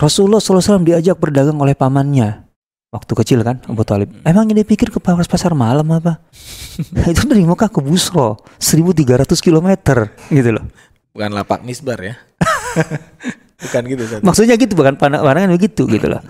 [0.00, 2.48] Rasulullah SAW diajak berdagang oleh pamannya.
[2.90, 4.10] Waktu kecil kan Abu Talib.
[4.26, 6.18] Emang dia pikir ke pasar malam apa?
[7.12, 9.68] Itu dari Mekah ke Busro 1300 km
[10.26, 10.64] gitu loh.
[11.14, 12.14] Bukan lapak misbar ya.
[13.60, 14.24] Bukan gitu Ustaz.
[14.24, 16.24] maksudnya gitu bukan pandangan begitu gitu loh.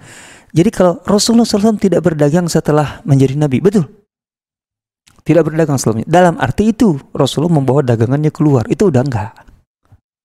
[0.51, 3.87] Jadi kalau Rasulullah SAW tidak berdagang setelah menjadi Nabi betul
[5.22, 8.66] tidak berdagang sebelumnya dalam arti itu Rasulullah membawa dagangannya keluar.
[8.66, 9.33] Itu udah enggak.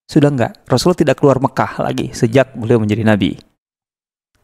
[0.05, 0.65] Sudah enggak.
[0.69, 3.36] Rasulullah tidak keluar Mekah lagi sejak beliau menjadi Nabi.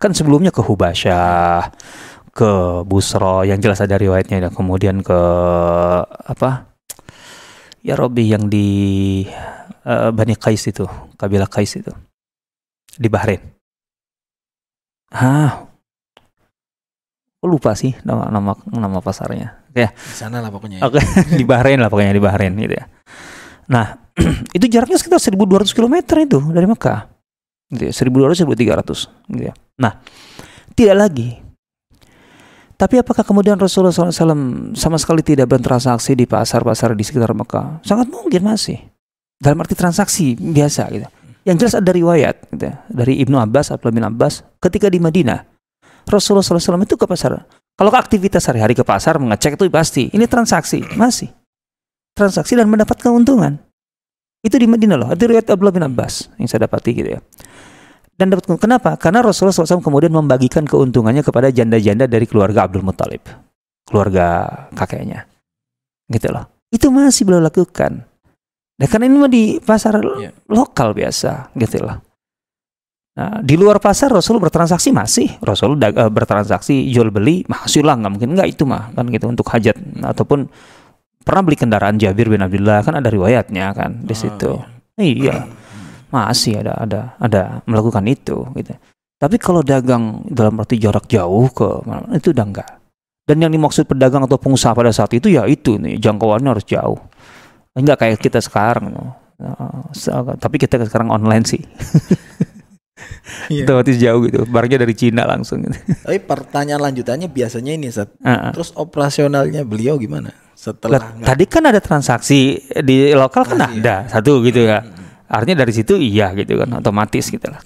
[0.01, 1.71] Kan sebelumnya ke Hubasyah
[2.31, 2.51] ke
[2.87, 4.49] Busro yang jelas ada riwayatnya.
[4.49, 5.19] Dan kemudian ke
[6.07, 6.71] apa?
[7.81, 8.69] Ya Robi yang di
[9.85, 10.85] eh, Bani Qais itu
[11.17, 11.93] kabilah Qais itu.
[12.97, 13.41] Di Bahrain.
[15.11, 15.71] Ah
[17.41, 20.83] aku lupa sih nama nama nama pasarnya Di sana lah pokoknya.
[20.83, 20.87] ya.
[20.87, 20.99] Oke,
[21.39, 22.85] di Bahrain lah pokoknya di Bahrain gitu ya.
[23.71, 23.95] Nah,
[24.57, 27.07] itu jaraknya sekitar 1200 km itu dari Mekah.
[27.71, 29.53] Gitu ya, 1200 1300 gitu ya.
[29.79, 30.03] Nah,
[30.75, 31.39] tidak lagi.
[32.75, 37.85] Tapi apakah kemudian Rasulullah SAW sama sekali tidak bertransaksi di pasar-pasar di sekitar Mekah?
[37.85, 38.81] Sangat mungkin masih.
[39.37, 41.05] Dalam arti transaksi biasa gitu.
[41.45, 45.45] Yang jelas ada riwayat gitu ya, dari Ibnu Abbas, Abdullah bin Abbas, ketika di Madinah,
[46.09, 47.45] Rasulullah SAW itu ke pasar.
[47.81, 50.05] Kalau aktivitas sehari-hari ke pasar mengecek itu pasti.
[50.13, 51.33] Ini transaksi, masih.
[52.13, 53.57] Transaksi dan mendapat keuntungan.
[54.45, 55.09] Itu di Madinah loh.
[55.09, 57.25] Itu riwayat Abdullah bin Abbas yang saya dapati gitu ya.
[58.13, 58.45] Dan dapat.
[58.61, 59.01] Kenapa?
[59.01, 63.25] Karena Rasulullah SAW kemudian membagikan keuntungannya kepada janda-janda dari keluarga Abdul Muthalib.
[63.89, 64.45] Keluarga
[64.77, 65.25] kakeknya.
[66.05, 66.45] Gitu loh.
[66.69, 68.05] Itu masih beliau lakukan.
[68.77, 70.29] Nah, karena ini mah di pasar Iya.
[70.53, 71.97] lokal biasa gitu loh.
[73.11, 77.99] Nah, di luar pasar Rasul bertransaksi masih, Rasul dag- eh, bertransaksi jual beli masih lah
[77.99, 80.47] nggak mungkin nggak itu mah kan gitu untuk hajat ataupun
[81.19, 84.51] pernah beli kendaraan Jabir bin Abdullah kan ada riwayatnya kan di Oh, situ.
[84.95, 85.43] Iya,
[86.07, 88.73] masih ada ada ada melakukan itu gitu.
[89.19, 92.69] Tapi kalau dagang dalam arti jarak jauh ke mana itu udah enggak.
[93.27, 96.97] Dan yang dimaksud pedagang atau pengusaha pada saat itu ya itu nih jangkauannya harus jauh.
[97.75, 98.87] Enggak kayak kita sekarang.
[98.87, 99.19] no.
[99.35, 99.83] Nah,
[100.39, 101.59] tapi kita sekarang online sih.
[103.53, 103.63] Iya.
[103.67, 105.77] otomatis jauh gitu barangnya dari Cina langsung gitu.
[105.77, 108.09] Tapi pertanyaan lanjutannya biasanya ini Ustaz.
[108.23, 108.51] Ah, ah.
[108.51, 110.31] Terus operasionalnya beliau gimana?
[110.31, 114.85] Lah, Setelah tadi kan ada transaksi di lokal kan Masih, ada satu gitu ya
[115.25, 117.61] artinya dari situ iya gitu kan otomatis gitu lah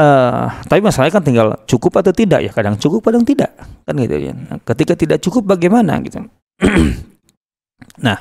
[0.00, 3.52] Eh, tapi masalahnya kan tinggal cukup atau tidak ya kadang cukup kadang tidak
[3.82, 6.24] kan gitu ya Nah, ketika tidak cukup bagaimana gitu
[8.06, 8.16] nah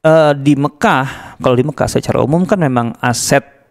[0.00, 3.61] eh, di Mekah kalau di Mekah secara umum kan memang aset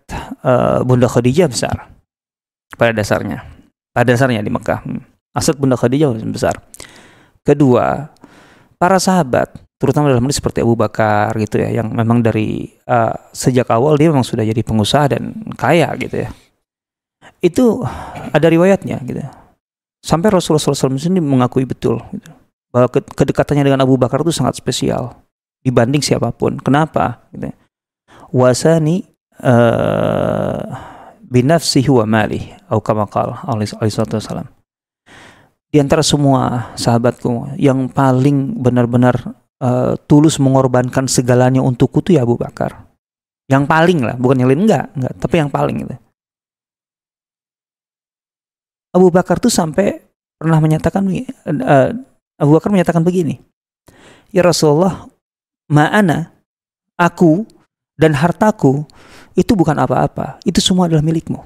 [0.46, 1.90] eh, Bunda Khadijah besar.
[2.76, 3.44] Pada dasarnya.
[3.92, 4.80] Pada dasarnya di Mekah.
[4.84, 5.04] Hmm.
[5.32, 6.60] aset Bunda Khadijah besar.
[7.42, 8.12] Kedua
[8.76, 13.72] para sahabat terutama dalam ini seperti Abu Bakar gitu ya yang memang dari eh, sejak
[13.72, 16.30] awal dia memang sudah jadi pengusaha dan kaya gitu ya.
[17.42, 17.82] Itu
[18.34, 19.22] ada riwayatnya gitu
[20.02, 22.34] sampai Rasulullah SAW sendiri mengakui betul gitu,
[22.74, 25.14] bahwa ke- kedekatannya dengan Abu Bakar itu sangat spesial
[25.62, 26.58] dibanding siapa pun.
[26.58, 27.30] Kenapa?
[27.32, 27.56] Gitu ya.
[28.34, 29.06] wasani
[29.42, 30.62] eh,
[31.26, 33.70] binafsihi wa malih atau kama qala alaihi
[35.72, 39.16] di antara semua sahabatku yang paling benar-benar
[39.64, 42.92] uh, tulus mengorbankan segalanya untukku itu ya Abu Bakar.
[43.48, 45.96] Yang paling lah, bukan yang lain enggak, enggak, tapi yang paling itu.
[48.92, 50.04] Abu Bakar tuh sampai
[50.36, 51.90] pernah menyatakan uh,
[52.36, 53.40] Abu Bakar menyatakan begini.
[54.36, 55.08] Ya Rasulullah,
[55.72, 56.36] ma'ana
[57.00, 57.48] aku
[57.96, 58.84] dan hartaku
[59.38, 61.39] itu bukan apa-apa, itu semua adalah milikmu.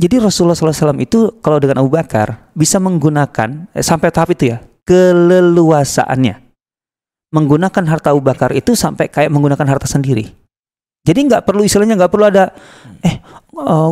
[0.00, 4.64] Jadi Rasulullah SAW itu kalau dengan Abu Bakar bisa menggunakan eh, sampai tahap itu ya
[4.88, 6.40] keleluasaannya
[7.30, 10.32] menggunakan harta Abu Bakar itu sampai kayak menggunakan harta sendiri.
[11.00, 12.52] Jadi nggak perlu istilahnya nggak perlu ada
[13.00, 13.16] eh
[13.56, 13.88] uh,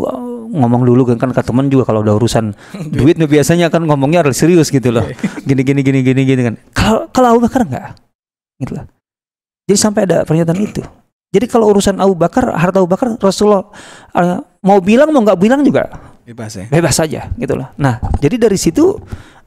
[0.48, 2.52] ngomong dulu kan kan ke teman juga kalau udah urusan
[2.98, 5.06] duit biasanya kan ngomongnya harus serius gitu loh.
[5.48, 6.54] Gini gini gini gini gini kan.
[6.72, 7.84] Kalau kalau Abu Bakar nggak
[8.64, 8.84] gitu loh.
[9.68, 10.82] Jadi sampai ada pernyataan itu.
[11.28, 13.68] Jadi kalau urusan Abu Bakar, harta Abu Bakar, Rasulullah
[14.16, 15.92] uh, mau bilang mau nggak bilang juga
[16.24, 16.64] bebas ya.
[16.68, 17.68] Bebas saja gitu loh.
[17.76, 18.96] Nah, jadi dari situ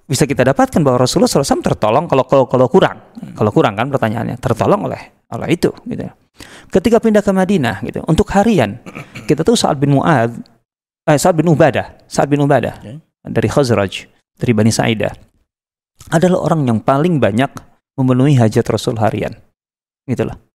[0.06, 3.02] bisa kita dapatkan bahwa Rasulullah SAW tertolong kalau kalau kalau kurang,
[3.34, 6.06] kalau kurang kan pertanyaannya tertolong oleh oleh itu gitu.
[6.70, 8.82] Ketika pindah ke Madinah gitu, untuk harian
[9.30, 10.38] kita tahu saat bin Muad,
[11.06, 12.98] eh, saat bin Ubadah, saat bin Ubadah okay.
[13.26, 15.14] dari Khazraj, dari Bani Sa'idah
[16.10, 17.50] adalah orang yang paling banyak
[17.94, 19.38] memenuhi hajat Rasul harian.
[20.10, 20.51] Gitu loh.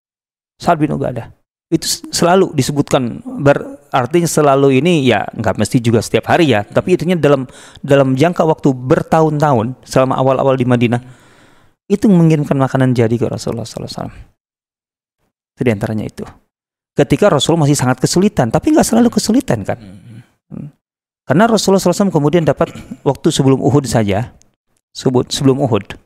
[0.57, 1.29] Sa'ad bin Ubadah.
[1.67, 1.83] Itu
[2.15, 7.43] selalu disebutkan berarti selalu ini ya nggak mesti juga setiap hari ya, tapi itunya dalam
[7.83, 11.03] dalam jangka waktu bertahun-tahun selama awal-awal di Madinah
[11.91, 14.07] itu mengirimkan makanan jadi ke Rasulullah SAW.
[15.55, 16.23] Itu di antaranya itu.
[16.95, 19.77] Ketika Rasul masih sangat kesulitan, tapi nggak selalu kesulitan kan.
[20.47, 20.71] Hmm.
[21.27, 22.71] Karena Rasulullah SAW kemudian dapat
[23.03, 24.31] waktu sebelum Uhud saja,
[24.95, 25.99] sebut sebelum Uhud,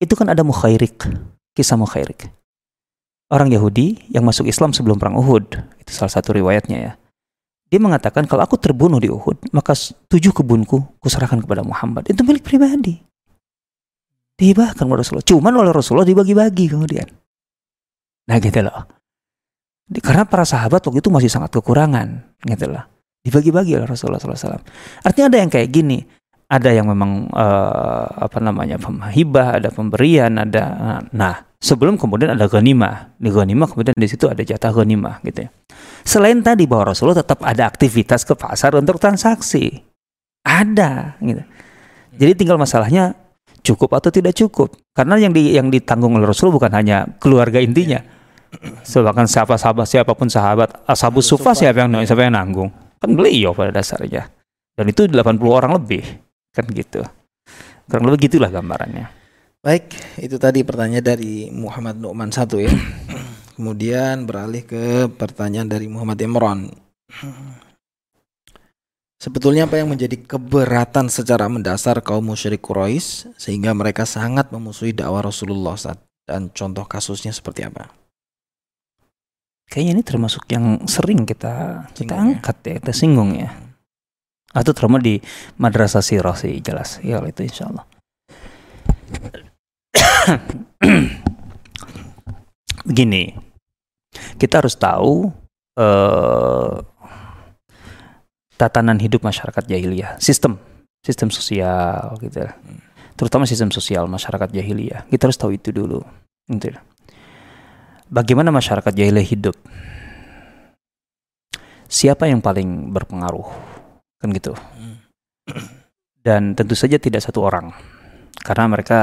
[0.00, 1.04] itu kan ada mukhairik,
[1.52, 2.32] kisah mukhairik
[3.30, 5.44] orang Yahudi yang masuk Islam sebelum perang Uhud.
[5.82, 6.92] Itu salah satu riwayatnya ya.
[7.66, 9.74] Dia mengatakan kalau aku terbunuh di Uhud, maka
[10.06, 12.06] tujuh kebunku kuserahkan kepada Muhammad.
[12.06, 13.02] Itu milik pribadi.
[14.38, 15.26] Dihibahkan kepada Rasulullah.
[15.26, 17.08] Cuman oleh Rasulullah dibagi-bagi kemudian.
[18.30, 18.86] Nah gitu loh.
[19.98, 22.38] Karena para sahabat waktu itu masih sangat kekurangan.
[22.46, 22.86] Gitu loh.
[23.26, 24.62] Dibagi-bagi oleh Rasulullah SAW.
[25.02, 25.98] Artinya ada yang kayak gini
[26.46, 28.78] ada yang memang uh, apa namanya
[29.10, 30.64] hibah, ada pemberian, ada
[31.10, 33.18] nah sebelum kemudian ada ghanimah.
[33.18, 35.50] Di ghanimah kemudian di situ ada jatah ghanimah gitu ya.
[36.06, 39.82] Selain tadi bahwa Rasulullah tetap ada aktivitas ke pasar untuk transaksi.
[40.46, 41.42] Ada gitu.
[42.16, 43.18] Jadi tinggal masalahnya
[43.66, 44.78] cukup atau tidak cukup.
[44.94, 47.98] Karena yang di, yang ditanggung oleh Rasulullah bukan hanya keluarga intinya.
[48.86, 52.70] Bahkan siapa sahabat siapa pun sahabat ashabus sufa siapa yang siapa yang nanggung?
[53.02, 54.30] Kan beliau pada dasarnya.
[54.78, 56.06] Dan itu 80 orang lebih.
[56.54, 57.02] Kan gitu.
[57.90, 59.15] Kurang lebih gitulah gambarannya.
[59.66, 62.70] Baik, itu tadi pertanyaan dari Muhammad Nu'man satu ya.
[63.58, 66.70] Kemudian beralih ke pertanyaan dari Muhammad Imran.
[69.18, 75.26] Sebetulnya apa yang menjadi keberatan secara mendasar kaum musyrik Quraisy sehingga mereka sangat memusuhi dakwah
[75.26, 75.98] Rasulullah saat
[76.30, 77.90] dan contoh kasusnya seperti apa?
[79.66, 82.22] Kayaknya ini termasuk yang sering kita kita ya?
[82.22, 83.50] angkat ya, kita singgung ya
[84.54, 85.18] atau trauma di
[85.58, 87.84] madrasah sirah sih jelas ya itu insya Allah
[92.88, 93.36] begini
[94.40, 95.28] kita harus tahu
[95.76, 96.80] uh,
[98.56, 100.56] tatanan hidup masyarakat jahiliyah sistem
[101.06, 102.50] sistem sosial gitu ya.
[103.14, 105.06] terutama sistem sosial masyarakat jahiliyah.
[105.06, 106.02] Kita harus tahu itu dulu.
[106.50, 106.82] Gitu ya.
[108.10, 109.54] bagaimana masyarakat jahiliyah hidup?
[111.86, 113.46] Siapa yang paling berpengaruh?
[114.18, 114.58] Kan gitu.
[116.26, 117.70] Dan tentu saja tidak satu orang
[118.42, 118.98] karena mereka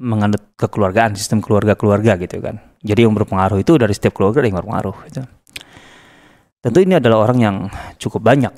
[0.00, 4.58] menganut kekeluargaan sistem keluarga-keluarga gitu kan jadi yang berpengaruh itu dari setiap keluarga ada yang
[4.60, 5.22] berpengaruh gitu.
[6.60, 7.56] tentu ini adalah orang yang
[7.96, 8.54] cukup banyak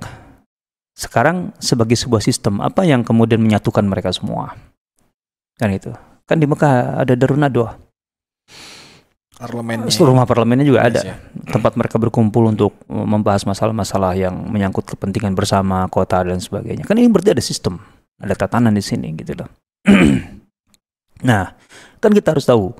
[0.92, 4.54] sekarang sebagai sebuah sistem apa yang kemudian menyatukan mereka semua
[5.56, 5.90] kan itu
[6.26, 7.76] kan di Mekah ada Darun Nadwa
[9.42, 9.90] parlemennya.
[9.90, 11.00] Rumah parlemennya juga ada.
[11.02, 11.16] Ya.
[11.50, 16.86] Tempat mereka berkumpul untuk membahas masalah-masalah yang menyangkut kepentingan bersama kota dan sebagainya.
[16.86, 17.82] Kan ini berarti ada sistem,
[18.22, 19.50] ada tatanan di sini gitu loh.
[21.28, 21.54] nah,
[21.98, 22.74] kan kita harus tahu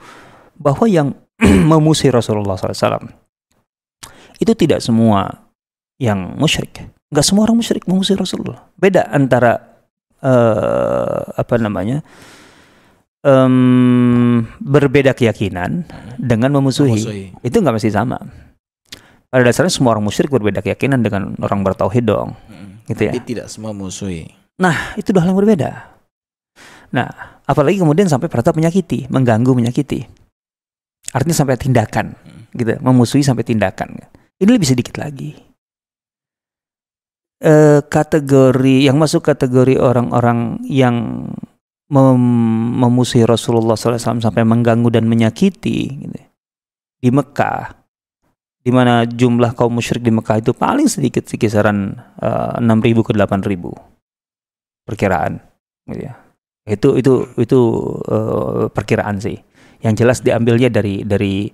[0.58, 1.14] bahwa yang
[1.70, 3.10] memusuhi Rasulullah SAW
[4.38, 5.50] itu tidak semua
[5.98, 6.90] yang musyrik.
[7.12, 8.66] Enggak semua orang musyrik memusuhi Rasulullah.
[8.74, 9.58] Beda antara
[10.22, 12.02] uh, apa namanya?
[13.22, 15.86] um, berbeda keyakinan
[16.18, 17.24] dengan memusuhi, memusuhi.
[17.42, 18.18] itu nggak mesti sama.
[19.32, 22.84] Pada dasarnya semua orang musyrik berbeda keyakinan dengan orang bertauhid dong, hmm.
[22.92, 23.12] gitu ya.
[23.16, 24.28] Tapi tidak semua musuhi.
[24.60, 25.70] Nah itu dua hal yang berbeda.
[26.92, 30.05] Nah apalagi kemudian sampai perata menyakiti, mengganggu, menyakiti.
[31.12, 32.42] Artinya sampai tindakan, hmm.
[32.57, 34.00] gitu, memusuhi sampai tindakan.
[34.40, 35.35] Ini lebih sedikit lagi.
[37.42, 41.26] eh, kategori yang masuk kategori orang-orang yang
[41.90, 46.18] mem- memusuhi Rasulullah SAW sampai mengganggu dan menyakiti gitu.
[47.02, 47.83] di Mekah
[48.62, 53.11] di mana jumlah kaum musyrik di Mekah itu paling sedikit sih kisaran uh, 6.000 ke
[53.11, 53.59] 8.000
[54.87, 55.42] perkiraan
[55.90, 56.14] gitu ya.
[56.62, 57.61] Itu itu itu
[58.07, 59.38] uh, perkiraan sih.
[59.83, 61.51] Yang jelas diambilnya dari dari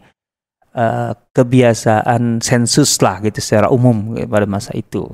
[0.77, 5.09] uh, kebiasaan sensus lah gitu secara umum pada masa itu.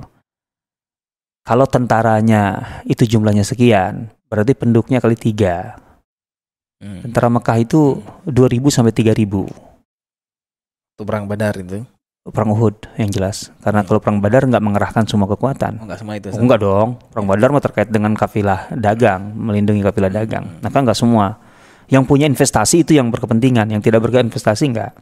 [1.45, 5.77] Kalau tentaranya itu jumlahnya sekian, berarti penduduknya kali tiga.
[6.81, 7.05] Hmm.
[7.05, 9.47] Tentara Mekah itu 2000 sampai 3000
[10.97, 11.87] Itu perang Badar itu.
[12.25, 13.53] Perang Uhud yang jelas.
[13.61, 13.89] Karena Hmm.
[13.93, 15.77] kalau perang Badar nggak mengerahkan semua kekuatan.
[15.77, 16.33] Oh, enggak semua itu.
[16.33, 16.97] Oh, enggak dong.
[17.13, 20.49] Perang Badar mah terkait dengan kafilah dagang, melindungi kafilah dagang.
[20.49, 20.61] Hmm.
[20.65, 21.37] Nah, kan enggak semua.
[21.93, 24.97] Yang punya investasi itu yang berkepentingan, yang tidak berinvestasi enggak.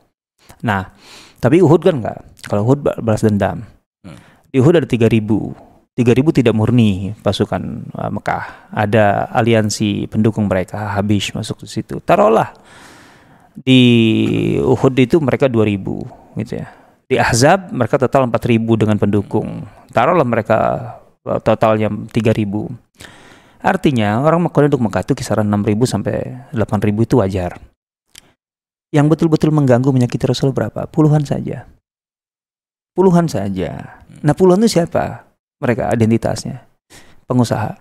[0.66, 0.90] Nah,
[1.38, 2.18] tapi Uhud kan enggak.
[2.42, 3.62] Kalau Uhud ba- balas dendam.
[4.02, 4.18] Hmm.
[4.50, 5.54] Di Uhud ada 3000.
[5.94, 8.74] 3000 tidak murni pasukan uh, Mekah.
[8.74, 12.00] Ada aliansi pendukung mereka, Habish masuk ke situ.
[12.02, 12.50] Taruhlah
[13.52, 13.80] di
[14.58, 16.08] Uhud itu mereka 2000
[16.40, 16.72] gitu ya.
[17.12, 19.68] Di Ahzab mereka total 4000 dengan pendukung.
[19.92, 20.58] Taruhlah mereka
[21.28, 22.16] uh, totalnya 3000.
[23.60, 26.16] Artinya orang Mekah untuk Mekah itu kisaran 6000 sampai
[26.56, 27.60] 8000 itu wajar.
[28.96, 30.88] Yang betul-betul mengganggu menyakiti Rasul berapa?
[30.88, 31.68] Puluhan saja.
[32.96, 34.00] Puluhan saja.
[34.24, 35.28] Nah, puluhan itu siapa?
[35.60, 36.64] Mereka identitasnya.
[37.28, 37.76] Pengusaha.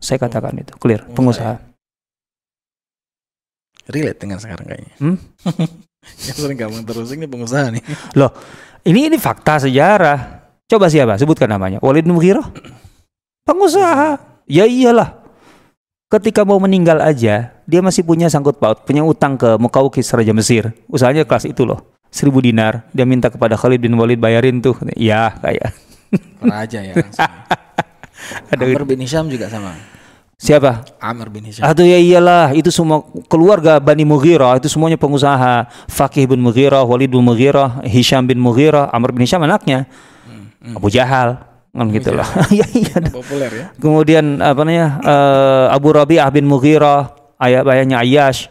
[0.00, 1.54] Saya katakan itu, clear, Pengusaha pengusaha.
[3.92, 4.94] Relate dengan sekarang kayaknya.
[5.04, 5.16] Hmm?
[6.28, 7.82] Yang sering gampang terus ini pengusaha nih.
[8.88, 10.48] Ini ini fakta sejarah.
[10.68, 11.16] Coba siapa?
[11.16, 11.80] Sebutkan namanya.
[11.80, 12.44] Walid Mughirah.
[13.44, 14.20] Pengusaha.
[14.48, 15.20] Ya iyalah.
[16.08, 20.72] Ketika mau meninggal aja, dia masih punya sangkut paut, punya utang ke Mukaukis Raja Mesir.
[20.88, 21.84] Usahanya kelas itu loh.
[22.08, 22.88] Seribu dinar.
[22.96, 24.72] Dia minta kepada Khalid bin Walid bayarin tuh.
[24.96, 25.76] Ya kayak.
[26.40, 26.94] Raja ya.
[28.52, 29.76] Ada Amr bin Hisham juga sama.
[30.38, 30.86] Siapa?
[31.02, 31.66] Amr bin Hisham.
[31.66, 35.66] Aduh ya iyalah, itu semua keluarga Bani Mughirah, itu semuanya pengusaha.
[35.90, 39.90] Fakih bin Mughirah, Walid bin Mughirah, Hisham bin Mughirah, Amr bin Hisham anaknya.
[40.62, 40.78] Hmm.
[40.78, 42.26] Abu Jahal kan gitu lah.
[42.58, 42.98] ya iya.
[43.12, 43.66] Populer ya.
[43.78, 44.98] Kemudian apa namanya?
[45.04, 48.50] eh, Abu Rabi'ah bin Mughirah, ayah ayahnya Ayyash.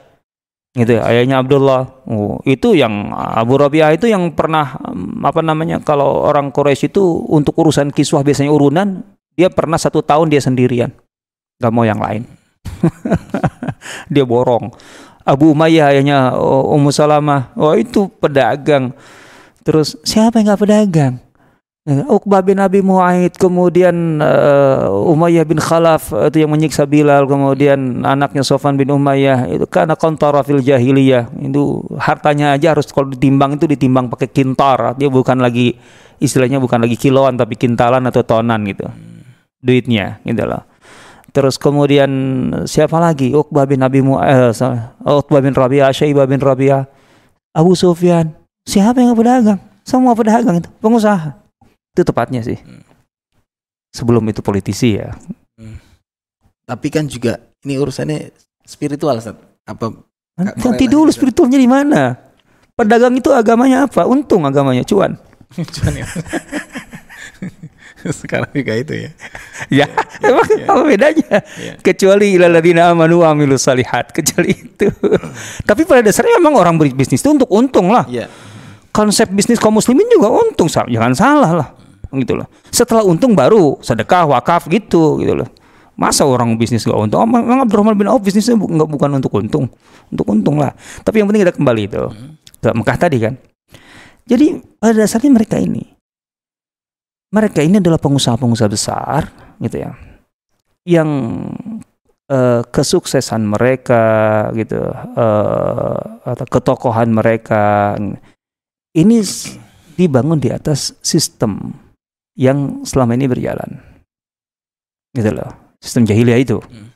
[0.78, 2.06] Gitu ya, ayahnya Abdullah.
[2.06, 5.82] Oh, itu yang Abu Rabi'ah itu yang pernah em, apa namanya?
[5.82, 7.02] Kalau orang Quraisy itu
[7.34, 9.02] untuk urusan kiswah biasanya urunan,
[9.34, 10.94] dia pernah satu tahun dia sendirian.
[11.58, 12.24] Gak mau yang lain.
[14.14, 14.70] dia borong.
[15.28, 16.38] Abu Umayyah ayahnya
[16.72, 17.52] Ummu Salamah.
[17.58, 18.96] Oh, itu pedagang.
[19.66, 21.20] Terus siapa yang nggak pedagang?
[21.88, 28.44] Uqbah bin Abi Mu'aid, kemudian eh, Umayyah bin Khalaf itu yang menyiksa Bilal, kemudian anaknya
[28.44, 31.32] Sofan bin Umayyah itu karena kontara fil jahiliyah.
[31.40, 35.00] Itu hartanya aja harus kalau ditimbang itu ditimbang pakai kintar.
[35.00, 35.80] Dia bukan lagi
[36.20, 38.92] istilahnya bukan lagi kiloan tapi kintalan atau tonan gitu.
[39.64, 40.68] Duitnya gitu loh.
[41.38, 42.10] Terus kemudian
[42.66, 43.30] siapa lagi?
[43.30, 44.58] Uqbah bin Abi Mu'aid,
[45.06, 46.90] Uqbah bin Rabi'ah, Syaibah bin Rabi'ah,
[47.54, 48.34] Abu Sufyan.
[48.66, 49.62] Siapa yang pedagang?
[49.86, 51.38] Semua pedagang itu, pengusaha.
[51.94, 52.58] Itu tepatnya sih.
[52.58, 52.82] Hmm.
[53.94, 55.14] Sebelum itu politisi ya.
[56.66, 58.34] Tapi kan juga ini urusannya
[58.66, 59.38] spiritual, Ustaz.
[59.70, 59.94] Apa
[60.42, 61.22] Nanti, dulu gitu.
[61.22, 62.18] spiritualnya di mana?
[62.74, 64.10] Pedagang itu agamanya apa?
[64.10, 65.22] Untung agamanya, cuan.
[65.78, 66.06] cuman ya?
[68.22, 69.10] Sekarang juga itu ya.
[69.68, 69.88] Ya,
[70.24, 70.66] emang iya.
[70.70, 71.38] apa bedanya?
[71.58, 71.74] Iya.
[71.82, 74.88] Kecuali ilaladina amanu wa amilus salihat, kecuali itu.
[75.70, 78.06] Tapi pada dasarnya memang orang berbisnis itu untuk untung lah.
[78.06, 78.30] Iya.
[78.94, 81.70] Konsep bisnis kaum muslimin juga untung, jangan salah lah.
[82.14, 82.48] Gitu loh.
[82.72, 85.50] Setelah untung baru sedekah, wakaf gitu, gitu loh.
[85.98, 87.26] Masa orang bisnis gak untung?
[87.26, 89.66] Oh, Memang Abdurrahman bin Auf bisnisnya bu- nggak bukan untuk untung,
[90.14, 90.78] untuk untung lah.
[91.02, 92.04] Tapi yang penting kita kembali itu
[92.62, 93.34] ke Mekah tadi kan.
[94.30, 95.97] Jadi pada dasarnya mereka ini,
[97.34, 99.22] mereka ini adalah pengusaha-pengusaha besar,
[99.60, 99.92] gitu ya,
[100.88, 101.10] yang
[102.28, 107.96] eh, kesuksesan mereka, gitu, eh, atau ketokohan mereka
[108.96, 109.22] ini
[109.98, 111.74] dibangun di atas sistem
[112.38, 113.82] yang selama ini berjalan,
[115.16, 116.60] gitu loh, sistem jahiliyah itu.
[116.62, 116.94] Hmm.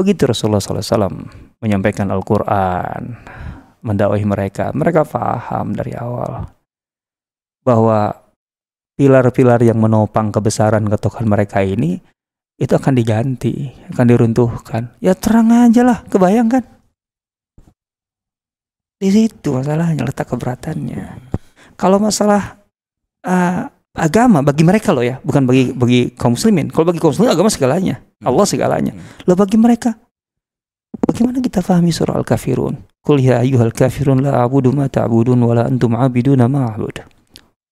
[0.00, 1.12] Begitu Rasulullah SAW
[1.60, 3.20] menyampaikan Al-Quran,
[3.84, 6.48] mendakwahi mereka, mereka paham dari awal
[7.60, 8.16] bahwa
[9.00, 11.96] pilar-pilar yang menopang kebesaran ketokohan mereka ini
[12.60, 14.92] itu akan diganti, akan diruntuhkan.
[15.00, 16.60] Ya terang aja lah, kebayangkan.
[19.00, 21.32] Di situ masalahnya, letak keberatannya.
[21.80, 22.60] Kalau masalah
[23.24, 23.64] uh,
[23.96, 26.68] agama bagi mereka loh ya, bukan bagi bagi kaum muslimin.
[26.68, 28.92] Kalau bagi kaum muslimin agama segalanya, Allah segalanya.
[29.24, 29.96] Loh bagi mereka,
[31.08, 32.76] bagaimana kita pahami surah Al-Kafirun?
[33.00, 37.19] Qul ya ayyuhal kafirun la a'budu ma ta'budun wa la antum 'abiduna ma a'bud.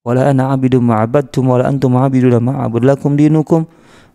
[0.08, 3.68] Wala ana abidu ma'abadtum wala antum abidu ma'abud lakum dinukum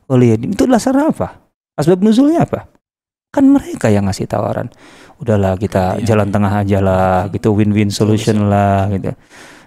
[0.09, 0.57] waliyadin.
[0.57, 1.45] Itu dasar apa?
[1.77, 2.65] Asbab nuzulnya apa?
[3.29, 4.73] Kan mereka yang ngasih tawaran.
[5.21, 6.17] Udahlah kita Iya.
[6.17, 9.13] jalan tengah aja lah, gitu win-win solution lah gitu.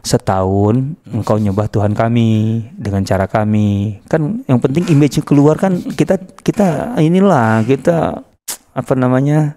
[0.03, 4.03] Setahun engkau nyembah Tuhan kami dengan cara kami.
[4.11, 8.19] Kan yang penting image keluar kan kita kita inilah kita
[8.75, 9.55] apa namanya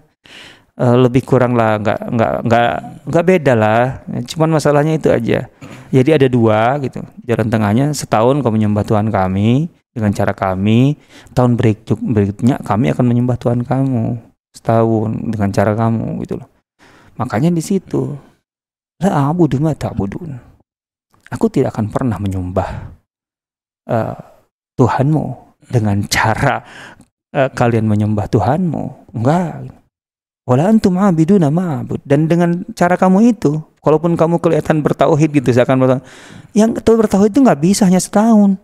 [0.78, 2.72] eh, lebih kurang lah nggak nggak nggak
[3.10, 3.82] nggak beda lah
[4.24, 5.44] cuman masalahnya itu aja
[5.90, 7.02] jadi ada dua gitu.
[7.26, 10.94] Jalan tengahnya setahun kau menyembah Tuhan kami dengan cara kami.
[11.34, 14.18] Tahun berikut berikutnya kami akan menyembah Tuhan kamu.
[14.54, 16.48] Setahun dengan cara kamu gitu loh.
[17.18, 18.14] Makanya di situ
[19.02, 20.30] la abudu ma ta'budun.
[21.30, 22.70] Aku tidak akan pernah menyembah
[23.86, 24.16] eh,
[24.78, 25.24] Tuhanmu
[25.70, 26.62] dengan cara
[27.34, 29.14] eh, kalian menyembah Tuhanmu.
[29.14, 29.74] Enggak.
[30.50, 35.80] Wala antum abiduna ma'bud dan dengan cara kamu itu kalaupun kamu kelihatan bertauhid gitu seakan
[35.80, 36.04] bertauhid.
[36.52, 38.56] Yang itu bertauhid itu nggak bisa hanya setahun.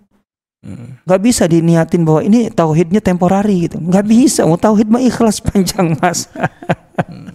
[0.66, 0.98] Hmm.
[1.06, 3.78] nggak bisa diniatin bahwa ini tauhidnya temporari gitu.
[3.78, 6.32] Nggak bisa mau tauhid mah ikhlas panjang masa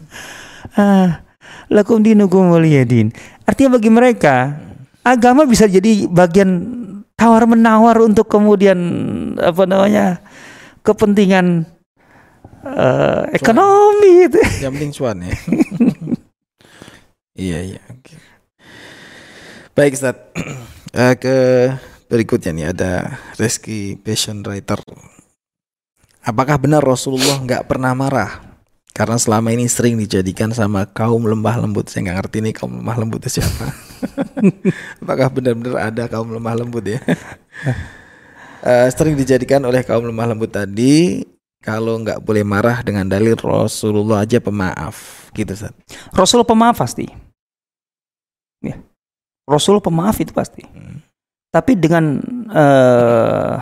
[0.75, 1.23] ah
[1.71, 3.15] lakum dinukum waliyadin.
[3.47, 4.59] Artinya bagi mereka
[5.05, 6.49] agama bisa jadi bagian
[7.15, 8.79] tawar menawar untuk kemudian
[9.39, 10.19] apa namanya
[10.83, 11.63] kepentingan
[12.67, 14.27] eh, ekonomi.
[14.27, 14.39] Gitu.
[14.59, 15.31] Yang penting cuan ya.
[17.35, 17.81] iya iya.
[17.87, 18.15] oke.
[19.75, 20.17] Baik Ustaz.
[20.91, 21.37] Eh, ke
[22.11, 24.75] berikutnya nih ada Reski Passion Writer.
[26.19, 28.59] Apakah benar Rasulullah nggak pernah marah?
[28.91, 31.87] Karena selama ini sering dijadikan sama kaum lemah lembut.
[31.87, 33.71] Saya nggak ngerti nih kaum lemah lembut itu siapa.
[35.01, 36.99] Apakah benar-benar ada kaum lemah lembut ya?
[38.61, 41.25] Eh, sering dijadikan oleh kaum lemah lembut tadi
[41.65, 45.73] kalau nggak boleh marah dengan dalil Rasulullah aja pemaaf gitu Ustaz.
[46.11, 47.07] Rasul pemaaf pasti.
[48.61, 48.77] Ya.
[49.47, 50.63] Rasul pemaaf itu pasti.
[50.63, 51.01] Hmm.
[51.51, 53.55] Tapi dengan eh,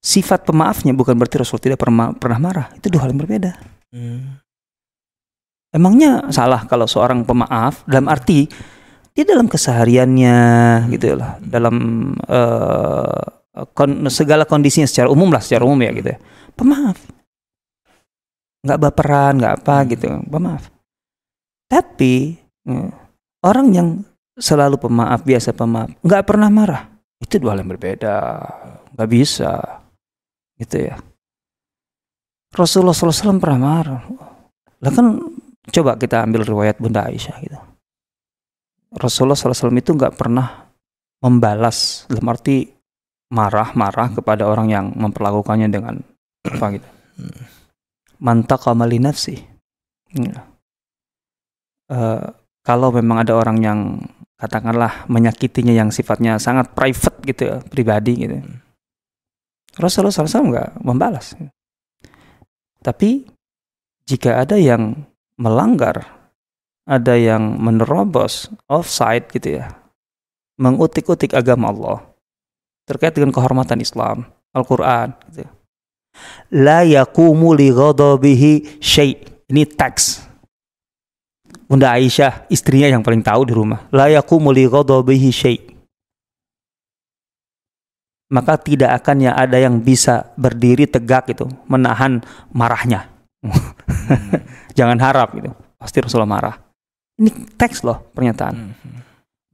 [0.00, 2.66] sifat pemaafnya bukan berarti Rasul tidak pernah pernah marah.
[2.76, 3.52] Itu dua hal yang berbeda.
[3.92, 4.40] Hmm.
[5.74, 8.48] Emangnya salah kalau seorang pemaaf dalam arti
[9.16, 10.38] dia dalam kesehariannya
[10.92, 11.76] gitu lah, dalam
[12.20, 13.24] eh,
[13.72, 16.08] kon- segala kondisinya secara umum lah, secara umum ya gitu.
[16.12, 16.18] ya.
[16.52, 16.96] Pemaaf.
[18.64, 20.70] Nggak baperan, nggak apa gitu, pemaaf.
[21.66, 22.38] Tapi
[22.68, 22.90] eh,
[23.42, 23.88] orang yang
[24.36, 26.82] selalu pemaaf, biasa pemaaf, nggak pernah marah,
[27.18, 28.16] itu dua hal yang berbeda.
[28.96, 29.60] Nggak bisa,
[30.56, 30.96] gitu ya.
[32.56, 34.02] Rasulullah SAW pernah marah.
[34.80, 35.20] Lah kan
[35.68, 37.58] coba kita ambil riwayat Bunda Aisyah gitu.
[38.96, 40.64] Rasulullah SAW itu nggak pernah
[41.20, 42.70] membalas dalam arti
[43.28, 46.00] marah-marah kepada orang yang memperlakukannya dengan
[46.46, 46.88] apa gitu.
[48.26, 49.38] Mantaqama li nafsi.
[50.10, 50.42] Ya.
[51.86, 52.26] Eh,
[52.66, 53.80] kalau memang ada orang yang
[54.34, 58.42] katakanlah menyakitinya yang sifatnya sangat private gitu ya, pribadi gitu.
[59.78, 61.38] Rasulullah SAW nggak membalas.
[62.82, 63.28] Tapi
[64.08, 65.06] jika ada yang
[65.38, 66.02] melanggar,
[66.86, 69.70] ada yang menerobos offside gitu ya,
[70.58, 71.98] mengutik-utik agama Allah
[72.86, 75.12] terkait dengan kehormatan Islam, Al-Quran.
[75.30, 75.46] Gitu.
[76.54, 79.16] La yakumu li ghadabihi syai.
[79.46, 80.26] Ini teks.
[81.66, 83.86] Bunda Aisyah, istrinya yang paling tahu di rumah.
[83.90, 85.58] La yakumu li ghadabihi syai.
[88.26, 92.18] Maka tidak akan ya ada yang bisa berdiri tegak itu, menahan
[92.50, 93.06] marahnya.
[94.78, 95.54] Jangan harap gitu.
[95.78, 96.56] Pasti Rasulullah marah.
[97.16, 98.54] Ini teks loh pernyataan.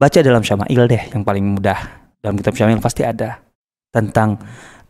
[0.00, 1.78] Baca dalam Syama'il deh yang paling mudah.
[2.18, 3.38] Dalam kitab Syama'il pasti ada
[3.92, 4.40] tentang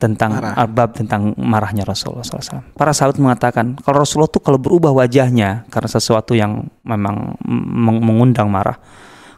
[0.02, 0.90] tentang Marah.
[0.90, 2.74] tentang marahnya Rasulullah SAW.
[2.74, 8.50] Para sahabat mengatakan kalau Rasulullah tuh kalau berubah wajahnya karena sesuatu yang memang meng- mengundang
[8.50, 8.82] marah,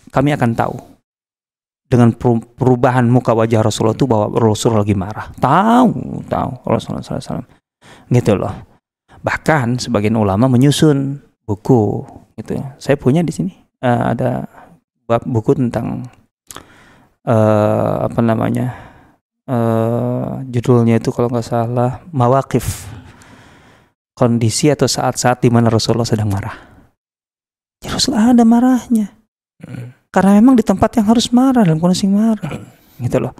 [0.09, 0.77] kami akan tahu
[1.85, 5.27] dengan peru- perubahan muka wajah Rasulullah itu bahwa Rasulullah lagi marah.
[5.37, 7.45] Tahu, tahu Rasulullah SAW.
[8.09, 8.55] Gitu loh.
[9.21, 12.09] Bahkan sebagian ulama menyusun buku
[12.41, 12.57] gitu.
[12.57, 12.73] ya.
[12.81, 13.53] Saya punya di sini
[13.85, 14.49] Eh, ada
[15.29, 16.09] buku tentang
[17.29, 18.94] eh apa namanya?
[19.45, 22.89] Eh judulnya itu kalau nggak salah mawakif.
[24.15, 26.55] Kondisi atau saat-saat di mana Rasulullah sedang marah.
[27.83, 29.11] Ya Rasulullah ada marahnya.
[29.55, 29.95] Hmm.
[30.11, 32.55] karena memang di tempat yang harus marah dalam kondisi marah.
[32.99, 33.35] Gitu loh.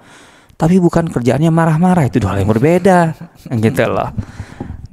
[0.55, 2.99] Tapi bukan kerjaannya marah-marah itu dua hal yang berbeda.
[3.65, 4.11] Gitu loh.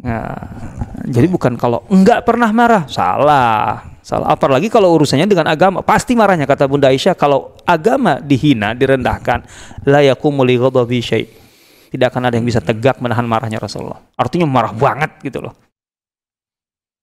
[0.02, 0.34] Nah,
[1.08, 4.34] jadi bukan kalau enggak pernah marah salah salah.
[4.34, 7.14] Apalagi kalau urusannya dengan agama pasti marahnya kata Bunda Aisyah.
[7.16, 9.46] Kalau agama dihina direndahkan
[9.88, 11.26] la yakumu li ghadabi syai.
[11.92, 14.00] Tidak akan ada yang bisa tegak menahan marahnya Rasulullah.
[14.16, 15.52] Artinya marah banget gitu loh.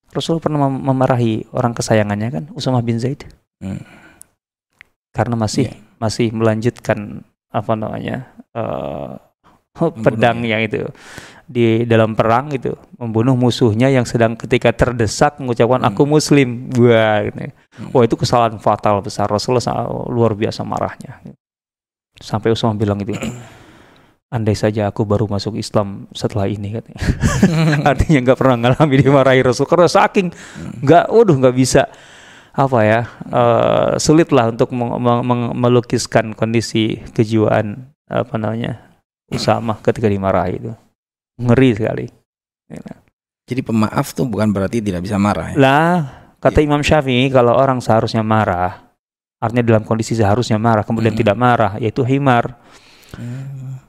[0.08, 3.28] Rasul pernah mem- memarahi orang kesayangannya kan Usamah bin Zaid?
[3.58, 3.82] Hmm.
[5.10, 5.74] karena masih Iya.
[5.98, 9.18] masih melanjutkan apa namanya uh,
[10.06, 10.86] pedang yang itu
[11.48, 15.88] di dalam perang itu membunuh musuhnya yang sedang ketika terdesak mengucapkan hmm.
[15.88, 17.40] aku muslim wah gitu.
[17.40, 17.88] hmm.
[17.96, 21.24] wah itu kesalahan fatal besar Rasulullah luar biasa marahnya
[22.20, 23.16] sampai Usman bilang itu
[24.36, 27.00] andai saja aku baru masuk Islam setelah ini katanya
[27.96, 30.84] artinya nggak pernah ngalami dimarahi Rasul karena saking hmm.
[30.84, 31.88] nggak waduh nggak bisa
[32.52, 33.00] apa ya
[33.32, 34.74] uh, sulit lah untuk
[35.56, 38.84] melukiskan kondisi kejiwaan apa namanya
[39.32, 40.72] Usama ketika dimarahi itu
[41.38, 42.06] ngeri sekali.
[43.48, 45.56] Jadi pemaaf tuh bukan berarti tidak bisa marah ya?
[45.56, 45.96] lah
[46.36, 46.68] kata ya.
[46.68, 48.92] Imam Syafi'i kalau orang seharusnya marah
[49.40, 51.20] artinya dalam kondisi seharusnya marah kemudian hmm.
[51.24, 52.58] tidak marah yaitu himar.
[53.16, 53.80] Hmm.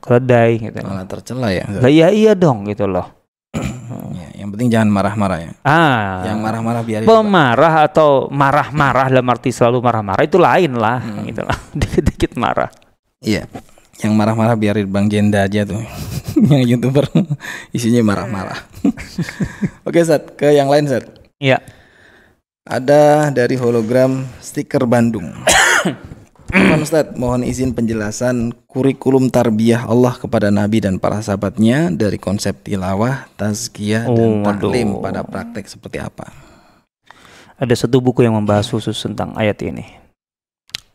[0.00, 0.80] keledai gitu.
[0.80, 1.66] Malah tercela ya?
[1.68, 3.08] Lah iya iya dong gitu loh.
[4.14, 5.50] Ya, yang penting jangan marah-marah ya?
[5.60, 6.24] Ah.
[6.24, 11.24] Yang marah-marah biar pemarah atau marah-marah dalam arti selalu marah-marah itu lain lah hmm.
[11.28, 12.72] gitu lah dikit-dikit marah.
[13.20, 13.44] Iya
[14.04, 15.80] yang marah-marah biarin Bang Jenda aja tuh
[16.52, 17.08] yang youtuber
[17.72, 18.60] isinya marah-marah
[19.88, 21.08] oke Sat ke yang lain Sat
[21.40, 21.64] iya
[22.64, 25.28] ada dari hologram stiker Bandung.
[26.48, 32.56] Pak Ustaz, mohon izin penjelasan kurikulum tarbiyah Allah kepada Nabi dan para sahabatnya dari konsep
[32.64, 36.32] tilawah, tazkiyah, oh, dan taklim pada praktek seperti apa?
[37.60, 39.84] Ada satu buku yang membahas khusus tentang ayat ini.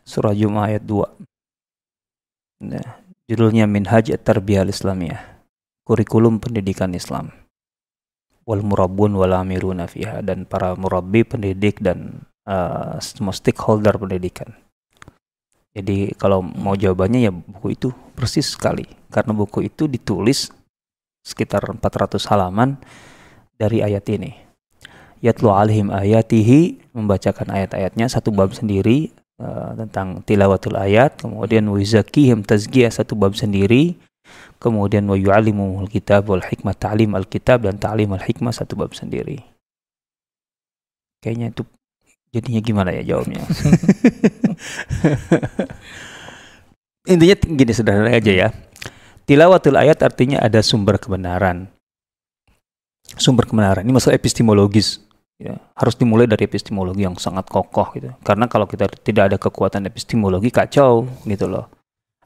[0.02, 2.66] Surah Jum'ah ayat 2.
[2.66, 2.98] Nah,
[3.30, 5.22] judulnya Minhaj Tarbiyah Islamiyah.
[5.86, 7.30] Kurikulum pendidikan Islam
[8.50, 14.50] wal murabbun wal amiruna fiha dan para murabbi pendidik dan uh, semua stakeholder pendidikan.
[15.70, 20.50] Jadi kalau mau jawabannya ya buku itu persis sekali karena buku itu ditulis
[21.22, 22.74] sekitar 400 halaman
[23.54, 24.34] dari ayat ini.
[25.22, 32.92] Yatlu alihim ayatihi membacakan ayat-ayatnya satu bab sendiri uh, tentang tilawatul ayat, kemudian wizakihim tazkiyah
[32.92, 33.96] satu bab sendiri,
[34.60, 39.42] kemudian wa yu'allimul kitab wal hikmah ta'lim al-kitab dan ta'lim al-hikmah satu bab sendiri.
[41.24, 41.62] Kayaknya itu
[42.30, 43.42] jadinya gimana ya jawabnya?
[47.12, 48.48] Intinya gini sederhana aja ya.
[49.24, 51.68] Tilawatul ayat artinya ada sumber kebenaran.
[53.18, 55.02] Sumber kebenaran ini masalah epistemologis
[55.40, 58.12] ya, harus dimulai dari epistemologi yang sangat kokoh gitu.
[58.20, 61.72] Karena kalau kita tidak ada kekuatan epistemologi kacau gitu loh.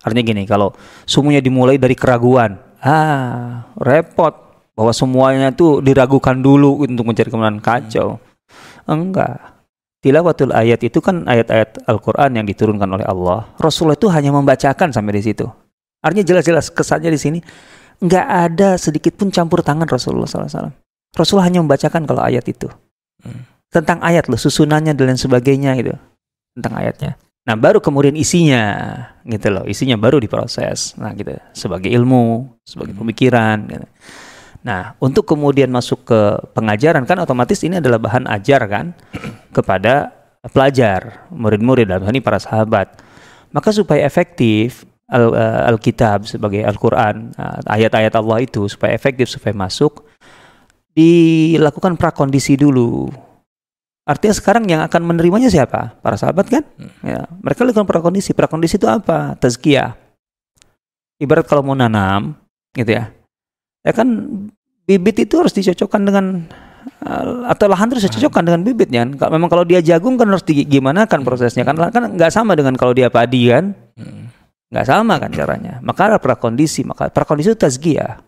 [0.03, 0.75] Artinya gini, kalau
[1.07, 4.35] semuanya dimulai dari keraguan, ah repot
[4.75, 8.19] bahwa semuanya itu diragukan dulu untuk mencari kebenaran kacau.
[8.85, 9.55] Enggak.
[10.05, 13.49] Tilawatul ayat itu kan ayat-ayat Al-Quran yang diturunkan oleh Allah.
[13.57, 15.49] Rasulullah itu hanya membacakan sampai di situ.
[16.05, 17.39] Artinya jelas-jelas kesannya di sini
[18.05, 20.77] enggak ada sedikit pun campur tangan Rasulullah SAW.
[21.17, 22.69] Rasulullah hanya membacakan kalau ayat itu.
[23.72, 25.95] Tentang ayat loh, susunannya dan lain sebagainya gitu.
[26.55, 27.18] Tentang ayatnya.
[27.45, 28.64] Nah, baru kemudian isinya
[29.27, 29.64] gitu loh.
[29.68, 30.97] Isinya baru diproses.
[30.97, 31.37] Nah, gitu.
[31.53, 33.03] Sebagai ilmu, sebagai hmm.
[33.05, 33.87] pemikiran gitu.
[34.64, 36.20] Nah, untuk kemudian masuk ke
[36.57, 38.97] pengajaran kan otomatis ini adalah bahan ajar kan
[39.57, 40.09] kepada
[40.49, 42.97] pelajar, murid-murid dalam ini para sahabat.
[43.53, 50.09] Maka supaya efektif eh, Alkitab sebagai Al-Qur'an, eh, ayat-ayat Allah itu supaya efektif supaya masuk
[50.95, 53.11] dilakukan prakondisi dulu
[54.05, 55.97] Artinya sekarang yang akan menerimanya siapa?
[56.05, 56.61] Para sahabat kan?
[56.76, 56.92] Hmm.
[57.01, 58.36] Ya, mereka lakukan prakondisi.
[58.36, 59.32] Prakondisi itu apa?
[59.40, 59.97] Tazkiyah.
[61.16, 62.36] Ibarat kalau mau nanam,
[62.76, 63.09] gitu ya.
[63.80, 64.09] Ya kan
[64.84, 66.45] bibit itu harus dicocokkan dengan
[67.01, 69.32] eh, atau lahan terus dicocokkan dengan bibitnya kan.
[69.32, 72.92] Memang kalau dia jagung kan harus gimana kan prosesnya kan kan nggak sama dengan kalau
[72.92, 73.72] dia padi kan.
[73.97, 74.28] Hmm.
[74.68, 75.80] Nggak sama kan caranya.
[75.80, 78.20] Maka ada prakondisi, maka prakondisi itu tazkiyah.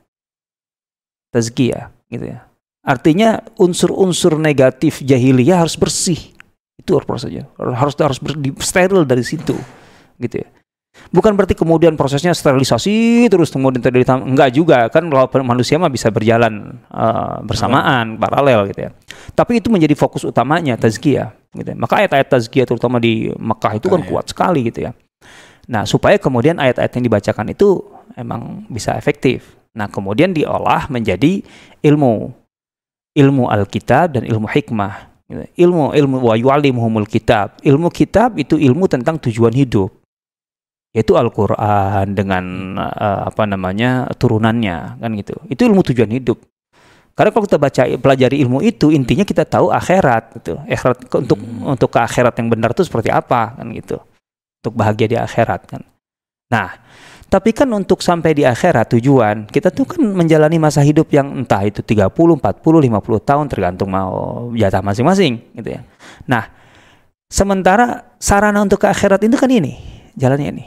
[1.36, 2.45] Tazkiyah gitu ya.
[2.86, 6.30] Artinya unsur-unsur negatif jahiliyah harus bersih.
[6.78, 7.50] Itu prosesnya.
[7.58, 8.18] Harus harus
[8.62, 9.58] steril dari situ.
[10.22, 10.48] Gitu ya.
[11.12, 16.08] Bukan berarti kemudian prosesnya sterilisasi terus kemudian terjadi enggak juga kan kalau manusia mah bisa
[16.08, 18.90] berjalan uh, bersamaan paralel gitu ya.
[19.36, 21.76] Tapi itu menjadi fokus utamanya tazkiyah gitu ya.
[21.76, 24.08] Maka ayat-ayat tazkiyah terutama di Mekah itu kan iya.
[24.08, 24.96] kuat sekali gitu ya.
[25.66, 27.82] Nah, supaya kemudian ayat-ayat yang dibacakan itu
[28.14, 29.58] emang bisa efektif.
[29.74, 31.42] Nah, kemudian diolah menjadi
[31.82, 32.32] ilmu
[33.16, 35.16] ilmu Alkitab dan ilmu hikmah.
[35.56, 37.58] Ilmu ilmu wa yu'allimuhumul kitab.
[37.64, 39.90] Ilmu kitab itu ilmu tentang tujuan hidup.
[40.94, 45.34] Yaitu Al-Qur'an dengan uh, apa namanya turunannya kan gitu.
[45.50, 46.38] Itu ilmu tujuan hidup.
[47.16, 50.60] Karena kalau kita baca pelajari ilmu itu intinya kita tahu akhirat gitu.
[50.68, 51.72] Akhirat untuk hmm.
[51.74, 53.96] untuk ke akhirat yang benar itu seperti apa kan gitu.
[54.62, 55.82] Untuk bahagia di akhirat kan.
[56.52, 56.78] Nah,
[57.26, 61.62] tapi kan untuk sampai di akhirat tujuan, kita tuh kan menjalani masa hidup yang entah
[61.66, 65.82] itu 30, 40, 50 tahun tergantung mau jatah masing-masing gitu ya.
[66.30, 66.46] Nah,
[67.26, 69.74] Sementara sarana untuk ke akhirat itu kan ini,
[70.14, 70.66] jalannya ini.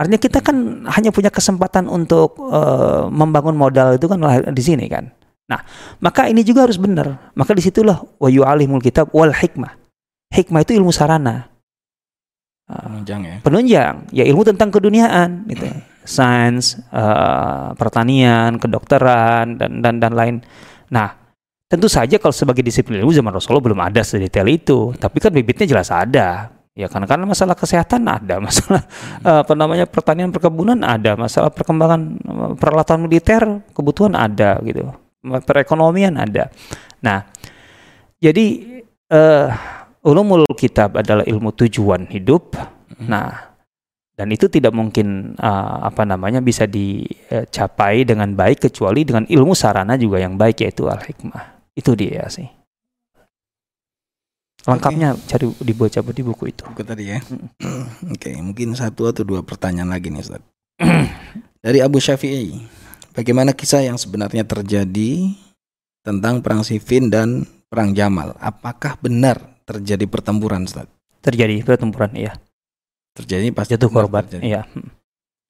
[0.00, 4.16] Artinya kita kan hanya punya kesempatan untuk uh, membangun modal itu kan
[4.56, 5.12] di sini kan.
[5.52, 5.60] Nah,
[6.00, 7.36] maka ini juga harus benar.
[7.36, 9.76] Maka di situlah wa yu'alimul kitab wal hikmah.
[10.32, 11.49] Hikmah itu ilmu sarana.
[12.70, 13.34] Penunjang ya.
[13.42, 15.66] Penunjang, ya ilmu tentang keduniaan gitu.
[16.06, 20.34] Sains, uh, pertanian, kedokteran dan dan dan lain.
[20.90, 21.12] Nah,
[21.68, 25.68] tentu saja kalau sebagai disiplin ilmu zaman Rasulullah belum ada sedetail itu, tapi kan bibitnya
[25.68, 29.42] jelas ada Ya karena karena masalah kesehatan ada, masalah hmm.
[29.42, 33.42] apa namanya pertanian perkebunan ada, masalah perkembangan eh, peralatan militer
[33.74, 34.88] kebutuhan ada gitu,
[35.44, 36.46] perekonomian ada.
[37.02, 37.26] Nah,
[38.22, 38.46] jadi
[39.10, 39.50] uh,
[40.04, 42.56] ulumul kitab adalah ilmu tujuan hidup.
[42.56, 43.06] Hmm.
[43.08, 43.50] Nah,
[44.20, 49.96] dan itu tidak mungkin uh, apa namanya bisa dicapai dengan baik kecuali dengan ilmu sarana
[49.96, 51.72] juga yang baik yaitu al hikmah.
[51.72, 52.44] Itu dia sih.
[54.68, 55.24] Lengkapnya okay.
[55.24, 56.64] cari dibaca di buku itu.
[56.68, 57.18] Buku tadi ya.
[57.24, 57.56] Oke,
[58.12, 60.44] okay, mungkin satu atau dua pertanyaan lagi nih Ustaz.
[61.64, 62.60] Dari Abu Syafi'i,
[63.16, 65.32] bagaimana kisah yang sebenarnya terjadi
[66.04, 68.36] tentang perang Siffin dan perang Jamal?
[68.36, 70.90] Apakah benar terjadi pertempuran Ustaz?
[71.22, 72.34] Terjadi pertempuran, iya.
[73.14, 74.42] Terjadi pas jatuh korban, terjadi.
[74.42, 74.62] iya.
[74.66, 74.90] Hmm.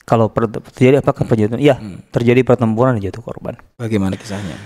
[0.05, 1.61] Kalau per, terjadi apakah penjatuhan?
[1.61, 2.13] Iya, hmm.
[2.13, 3.55] terjadi pertempuran dan jatuh korban.
[3.81, 4.57] Bagaimana kisahnya?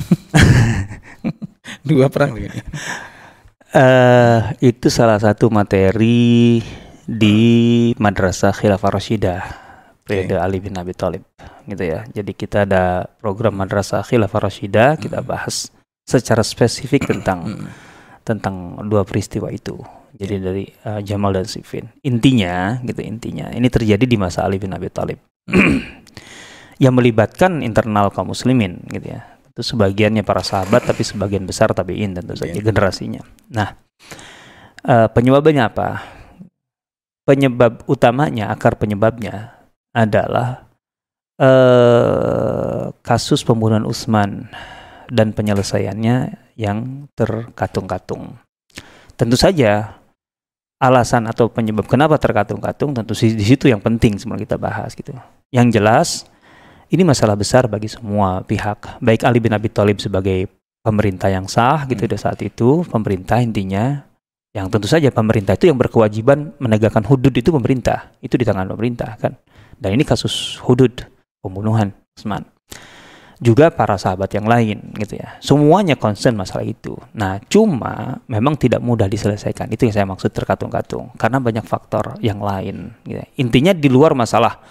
[1.88, 2.36] Dua perang
[3.74, 6.62] Uh, itu salah satu materi
[7.10, 7.38] di
[7.98, 9.42] Madrasah Khilafah Rasyidah
[10.04, 10.44] periode okay.
[10.44, 11.24] Ali bin Abi Thalib
[11.66, 12.04] gitu ya.
[12.12, 15.26] Jadi kita ada program Madrasah Khilafah Rasyidah, kita hmm.
[15.26, 15.72] bahas
[16.04, 17.66] secara spesifik tentang hmm.
[18.24, 19.76] Tentang dua peristiwa itu.
[20.14, 21.90] Jadi dari uh, Jamal dan Siffin.
[22.02, 25.20] Intinya gitu intinya ini terjadi di masa Ali bin Abi Thalib.
[26.82, 32.18] yang melibatkan internal kaum muslimin gitu ya itu sebagiannya para sahabat tapi sebagian besar tabiin
[32.18, 33.22] tentu saja generasinya.
[33.54, 33.78] Nah,
[34.82, 36.02] uh, penyebabnya apa?
[37.22, 39.54] Penyebab utamanya, akar penyebabnya
[39.94, 40.66] adalah
[41.38, 44.50] uh, kasus pembunuhan Utsman
[45.14, 46.16] dan penyelesaiannya
[46.58, 48.34] yang terkatung-katung.
[49.14, 50.02] Tentu saja
[50.82, 55.14] alasan atau penyebab kenapa terkatung-katung tentu di situ yang penting sebelum kita bahas gitu.
[55.54, 56.08] Yang jelas
[56.90, 58.98] ini masalah besar bagi semua pihak.
[58.98, 60.50] Baik Ali bin Abi Thalib sebagai
[60.84, 62.18] pemerintah yang sah gitu hmm.
[62.18, 64.04] saat itu, pemerintah intinya
[64.54, 68.14] yang tentu saja pemerintah itu yang berkewajiban menegakkan hudud itu pemerintah.
[68.22, 69.34] Itu di tangan pemerintah kan.
[69.74, 70.94] Dan ini kasus hudud
[71.42, 72.53] pembunuhan Usman.
[73.42, 75.38] Juga para sahabat yang lain gitu ya.
[75.42, 76.94] Semuanya concern masalah itu.
[77.14, 79.70] Nah, cuma memang tidak mudah diselesaikan.
[79.74, 83.18] Itu yang saya maksud terkatung-katung karena banyak faktor yang lain gitu.
[83.18, 83.26] Ya.
[83.38, 84.62] Intinya di luar masalah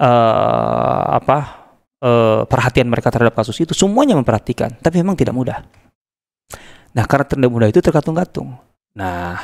[0.00, 1.38] uh, apa
[2.00, 5.58] uh, perhatian mereka terhadap kasus itu semuanya memperhatikan tapi memang tidak mudah
[6.90, 8.56] nah karena tidak mudah itu terkatung-katung
[8.96, 9.38] nah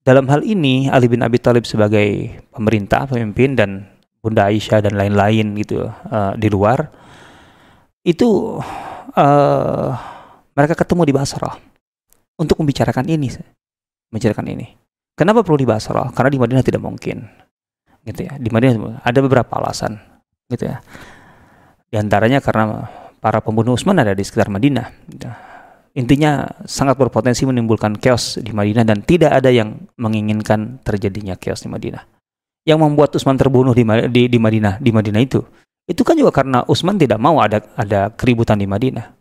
[0.00, 3.84] dalam hal ini Ali bin Abi Thalib sebagai pemerintah pemimpin dan
[4.20, 6.92] Bunda Aisyah dan lain-lain gitu uh, di luar
[8.04, 8.60] itu
[9.16, 9.88] uh,
[10.52, 11.56] mereka ketemu di Basrah
[12.36, 13.32] untuk membicarakan ini
[14.12, 14.66] membicarakan ini
[15.16, 17.24] kenapa perlu di Basrah karena di Madinah tidak mungkin
[18.04, 20.10] gitu ya di Madinah ada beberapa alasan
[20.50, 20.82] gitu ya.
[21.90, 22.90] Di antaranya karena
[23.22, 24.86] para pembunuh Utsman ada di sekitar Madinah.
[25.06, 25.30] Gitu.
[25.98, 31.70] Intinya sangat berpotensi menimbulkan chaos di Madinah dan tidak ada yang menginginkan terjadinya chaos di
[31.70, 32.02] Madinah.
[32.64, 33.82] Yang membuat Utsman terbunuh di,
[34.12, 35.40] di, di Madinah, di Madinah itu,
[35.88, 39.16] itu kan juga karena Utsman tidak mau ada ada keributan di Madinah.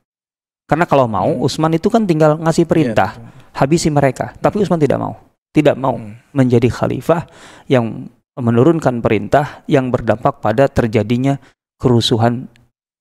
[0.70, 1.42] Karena kalau mau, hmm.
[1.42, 3.26] Utsman itu kan tinggal ngasih perintah, ya,
[3.66, 4.38] habisi mereka.
[4.38, 5.18] Tapi Utsman tidak mau,
[5.50, 6.36] tidak mau hmm.
[6.36, 7.26] menjadi khalifah
[7.66, 8.06] yang
[8.38, 11.42] menurunkan perintah yang berdampak pada terjadinya
[11.82, 12.48] kerusuhan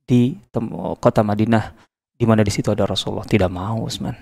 [0.08, 0.34] di
[0.98, 1.76] kota Madinah
[2.18, 4.16] di mana di situ ada Rasulullah tidak mau Utsman.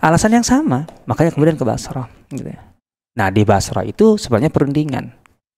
[0.00, 2.69] Alasan yang sama, makanya kemudian ke Basra gitu ya.
[3.18, 5.10] Nah, di Basra itu sebenarnya perundingan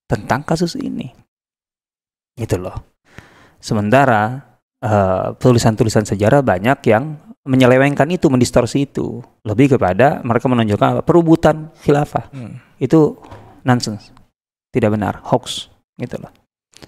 [0.09, 1.13] tentang kasus ini.
[2.33, 2.75] Gitu loh.
[3.61, 4.41] Sementara
[4.83, 7.15] tulisan tulisan-tulisan sejarah banyak yang
[7.47, 9.23] menyelewengkan itu, mendistorsi itu.
[9.47, 11.03] Lebih kepada mereka menunjukkan apa?
[11.07, 12.33] perubutan khilafah.
[12.35, 12.59] Hmm.
[12.81, 13.21] Itu
[13.63, 14.11] nonsense
[14.73, 15.69] tidak benar, hoax
[16.01, 16.33] gitu loh.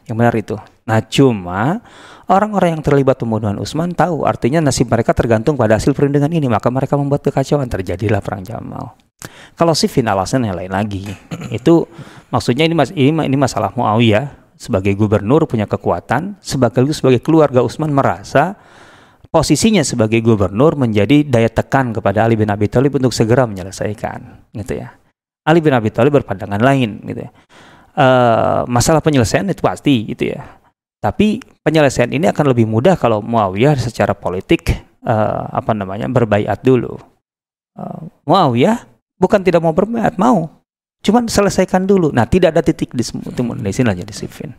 [0.08, 0.56] Yang benar itu.
[0.88, 1.84] Nah, cuma
[2.26, 6.72] orang-orang yang terlibat pembunuhan Utsman tahu artinya nasib mereka tergantung pada hasil perundingan ini, maka
[6.72, 8.96] mereka membuat kekacauan terjadilah perang Jamal.
[9.54, 11.04] Kalau Siffin alasannya lain lagi.
[11.58, 11.88] Itu
[12.32, 17.90] maksudnya ini mas ini, ini masalah Muawiyah sebagai gubernur punya kekuatan sebagai sebagai keluarga Utsman
[17.90, 18.54] merasa
[19.28, 24.78] posisinya sebagai gubernur menjadi daya tekan kepada Ali bin Abi Thalib untuk segera menyelesaikan gitu
[24.78, 24.94] ya.
[25.44, 27.30] Ali bin Abi Thalib berpandangan lain gitu ya
[27.98, 30.42] uh, masalah penyelesaian itu pasti gitu ya.
[30.98, 34.72] Tapi penyelesaian ini akan lebih mudah kalau Muawiyah secara politik
[35.04, 36.96] uh, apa namanya berbaiat dulu.
[37.74, 38.86] uh, mau ya
[39.18, 40.62] bukan tidak mau berbayat mau
[41.04, 44.50] cuman selesaikan dulu nah tidak ada titik di semua di sini aja di Sifin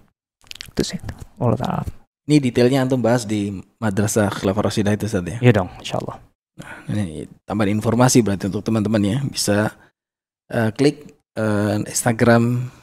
[0.75, 0.99] itu sih
[1.39, 1.83] Allah taala
[2.25, 5.37] Ini detailnya antum bahas di Madrasah Khilafah Rasyidah itu Ustaz ya.
[5.37, 6.17] ya dong insyaallah
[6.89, 9.69] Ini tambahan informasi berarti untuk teman-teman ya bisa
[10.49, 11.05] eh, klik
[11.37, 12.73] eh, Instagram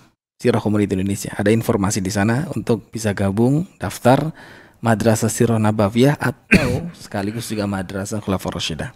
[0.43, 1.31] Sirah Community Indonesia.
[1.39, 4.35] Ada informasi di sana untuk bisa gabung daftar
[4.83, 8.91] Madrasah Sirah Nabawiyah atau sekaligus juga Madrasah Khulafah Rasyidah.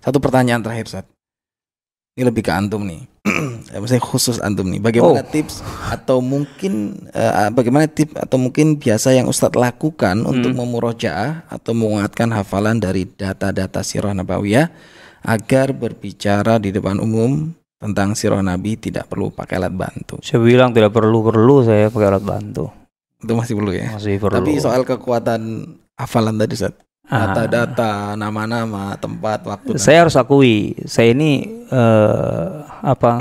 [0.00, 1.04] Satu pertanyaan terakhir Ustaz.
[2.18, 3.06] Ini lebih ke antum nih.
[3.68, 4.80] Ya, Maksudnya khusus antum nih.
[4.80, 5.28] Bagaimana Oh.
[5.28, 11.76] tips atau mungkin eh, bagaimana tips atau mungkin biasa yang Ustadz lakukan untuk memurojaah atau
[11.76, 14.72] menguatkan hafalan dari data-data Sirah Nabawiyah
[15.20, 20.16] agar berbicara di depan umum tentang Sirah Nabi tidak perlu pakai alat bantu.
[20.18, 22.72] saya bilang tidak perlu perlu saya pakai alat bantu
[23.20, 23.92] Itu masih perlu ya.
[23.92, 25.40] masih perlu Tapi soal kekuatan
[25.94, 26.72] hafalan tadi Ustaz.
[27.08, 29.80] Data-data, nama-nama, tempat, waktu.
[29.80, 32.48] saya harus akui saya ini eh,
[32.84, 33.12] apa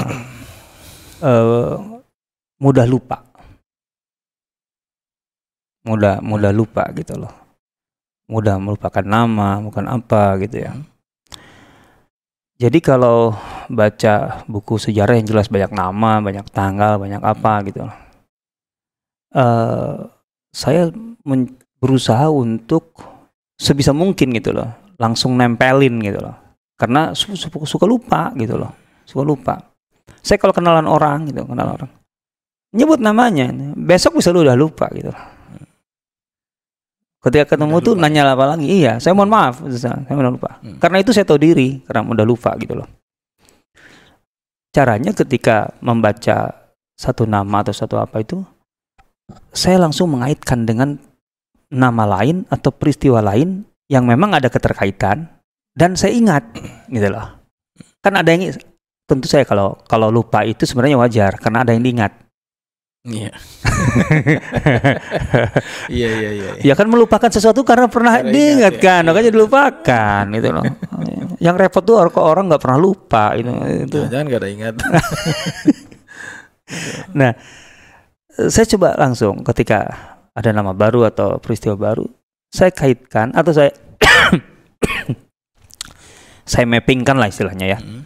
[1.23, 1.75] eh,
[2.59, 3.23] mudah lupa.
[5.88, 7.31] Mudah mudah lupa gitu loh.
[8.27, 10.75] Mudah melupakan nama bukan apa gitu ya.
[12.59, 13.39] Jadi kalau
[13.71, 17.97] baca buku sejarah yang jelas banyak nama banyak tanggal banyak apa gitu loh.
[19.31, 19.95] Eh
[20.51, 20.91] saya
[21.79, 23.16] berusaha untuk
[23.57, 24.69] sebisa mungkin gitu loh.
[24.97, 26.33] Langsung nempelin gitu loh.
[26.77, 28.71] Karena su- su- suka lupa gitu loh.
[29.03, 29.55] Suka lupa.
[30.21, 31.91] Saya kalau kenalan orang gitu kenal orang.
[32.75, 35.23] Nyebut namanya besok bisa lu udah lupa gitu loh.
[37.17, 38.03] Ketika ketemu Udah tuh lupa.
[38.07, 38.65] nanya apa lagi?
[38.69, 40.61] Iya saya mohon maaf saya udah lupa.
[40.61, 40.77] Hmm.
[40.77, 42.87] karena itu saya tahu diri karena udah lupa gitu loh.
[44.69, 46.53] Caranya ketika membaca
[46.93, 48.45] satu nama atau satu apa itu
[49.51, 51.01] saya langsung mengaitkan dengan
[51.72, 55.28] nama lain atau peristiwa lain yang memang ada keterkaitan
[55.76, 56.43] dan saya ingat
[56.88, 57.28] gitu loh
[57.99, 58.55] kan ada yang
[59.07, 62.13] tentu saya kalau kalau lupa itu sebenarnya wajar karena ada yang diingat
[63.07, 63.32] Iya.
[65.88, 66.51] Iya, iya, iya.
[66.59, 69.07] ya kan melupakan sesuatu karena pernah Karena ingat, diingatkan ya.
[69.07, 70.63] makanya dilupakan gitu loh
[71.39, 73.47] yang repot tuh orang orang nggak pernah lupa itu
[73.88, 74.76] itu Jangan gak ada ingat.
[78.51, 79.88] saya coba langsung ketika
[80.38, 82.05] ada nama baru atau peristiwa baru
[82.47, 83.73] saya kaitkan atau saya
[86.47, 88.05] saya mappingkan lah istilahnya ya Hmm.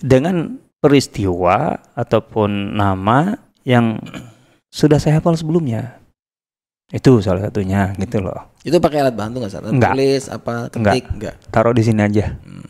[0.00, 4.00] dengan peristiwa ataupun nama yang
[4.72, 6.00] sudah saya hafal sebelumnya
[6.90, 9.70] itu salah satunya gitu loh Itu pakai alat bantu nggak?
[9.70, 9.92] Enggak.
[9.94, 11.34] Tulis apa ketik enggak?
[11.48, 12.64] taruh di sini aja Hmm.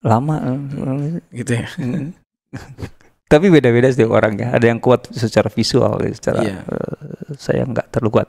[0.00, 1.66] lama eh, Gitu ya.
[3.30, 4.50] Tapi beda-beda setiap orang ya.
[4.50, 6.66] Ada yang kuat secara visual, secara Iya.
[6.66, 8.28] eh, saya nggak terlalu kuat.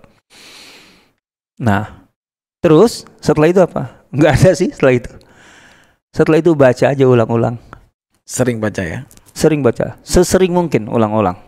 [1.57, 2.05] Nah,
[2.61, 3.97] terus setelah itu apa?
[4.15, 5.11] Nggak ada sih setelah itu.
[6.11, 7.55] Setelah itu baca aja ulang-ulang.
[8.27, 9.07] Sering baca ya.
[9.31, 11.39] Sering baca, sesering mungkin ulang-ulang.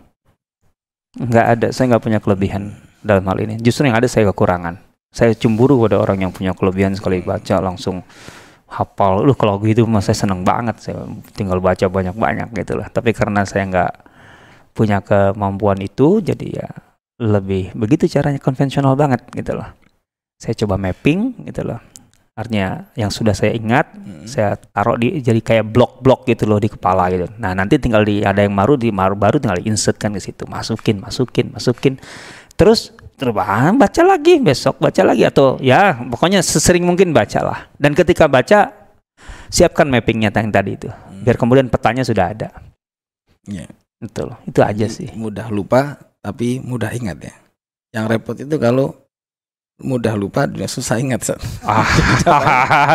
[1.20, 2.74] Nggak ada, saya nggak punya kelebihan
[3.04, 3.60] dalam hal ini.
[3.60, 4.80] Justru yang ada saya kekurangan.
[5.14, 8.02] Saya cemburu pada orang yang punya kelebihan sekali baca langsung
[8.74, 9.22] hafal.
[9.22, 10.82] Lu kalau gitu mas saya seneng banget.
[10.82, 11.06] Saya
[11.38, 12.90] tinggal baca banyak-banyak gitu lah.
[12.90, 13.94] Tapi karena saya nggak
[14.74, 16.70] punya kemampuan itu, jadi ya
[17.22, 19.70] lebih begitu caranya konvensional banget gitu loh.
[20.42, 21.80] Saya coba mapping gitu loh.
[22.34, 24.26] Artinya yang sudah saya ingat Hmm.
[24.26, 27.30] saya taruh di jadi kayak blok-blok gitu loh di kepala gitu.
[27.38, 30.18] Nah nanti tinggal di ada yang baru di baru baru tinggal di insert kan ke
[30.18, 32.02] situ, masukin, masukin, masukin.
[32.58, 32.90] Terus
[33.40, 37.70] ah, baca lagi besok baca lagi atau ya pokoknya sesering mungkin bacalah.
[37.78, 38.74] Dan ketika baca
[39.48, 40.90] siapkan mappingnya yang tadi itu,
[41.24, 42.50] biar kemudian petanya sudah ada.
[43.48, 43.70] Iya.
[44.04, 45.08] Betul, itu aja Jadi sih.
[45.16, 47.34] Mudah lupa tapi mudah ingat ya.
[47.96, 49.00] Yang repot itu kalau
[49.80, 51.24] mudah lupa dan susah ingat.
[51.64, 51.88] Ah,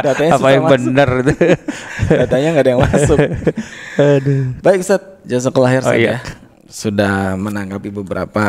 [0.05, 1.33] Datanya apa yang benar itu?
[2.21, 3.19] Datanya nggak ada yang masuk.
[3.97, 4.45] Aduh.
[4.61, 6.13] Baik Ustaz, jazakallah khair Oh, iya.
[6.13, 6.17] ya.
[6.69, 8.45] Sudah menanggapi beberapa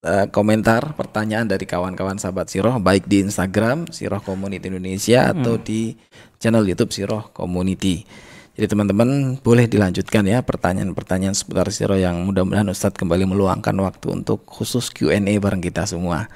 [0.00, 5.64] eh, komentar, pertanyaan dari kawan-kawan sahabat Siroh baik di Instagram Siroh Community Indonesia atau Hmm.
[5.64, 5.92] di
[6.40, 8.04] channel YouTube Siroh Community.
[8.56, 14.44] Jadi teman-teman boleh dilanjutkan ya pertanyaan-pertanyaan seputar Siroh yang mudah-mudahan Ustadz kembali meluangkan waktu untuk
[14.44, 16.28] khusus Q&A bareng kita semua.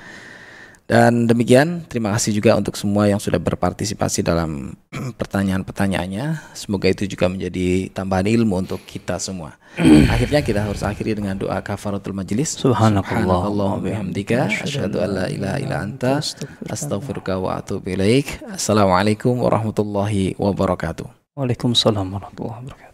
[0.85, 4.77] Dan demikian, terima kasih juga untuk semua yang sudah berpartisipasi dalam
[5.21, 6.53] pertanyaan-pertanyaannya.
[6.53, 9.57] Semoga itu juga menjadi tambahan ilmu untuk kita semua.
[10.13, 12.53] Akhirnya kita harus akhiri dengan doa kafaratul majelis.
[12.61, 13.49] Subhanakallah.
[13.49, 16.21] wa bihamdika asyhadu an la ilaha illa anta
[16.69, 18.45] astaghfiruka wa atubu ilaik.
[18.53, 21.09] Assalamualaikum warahmatullahi wabarakatuh.
[21.33, 22.94] Waalaikumsalam warahmatullahi wabarakatuh.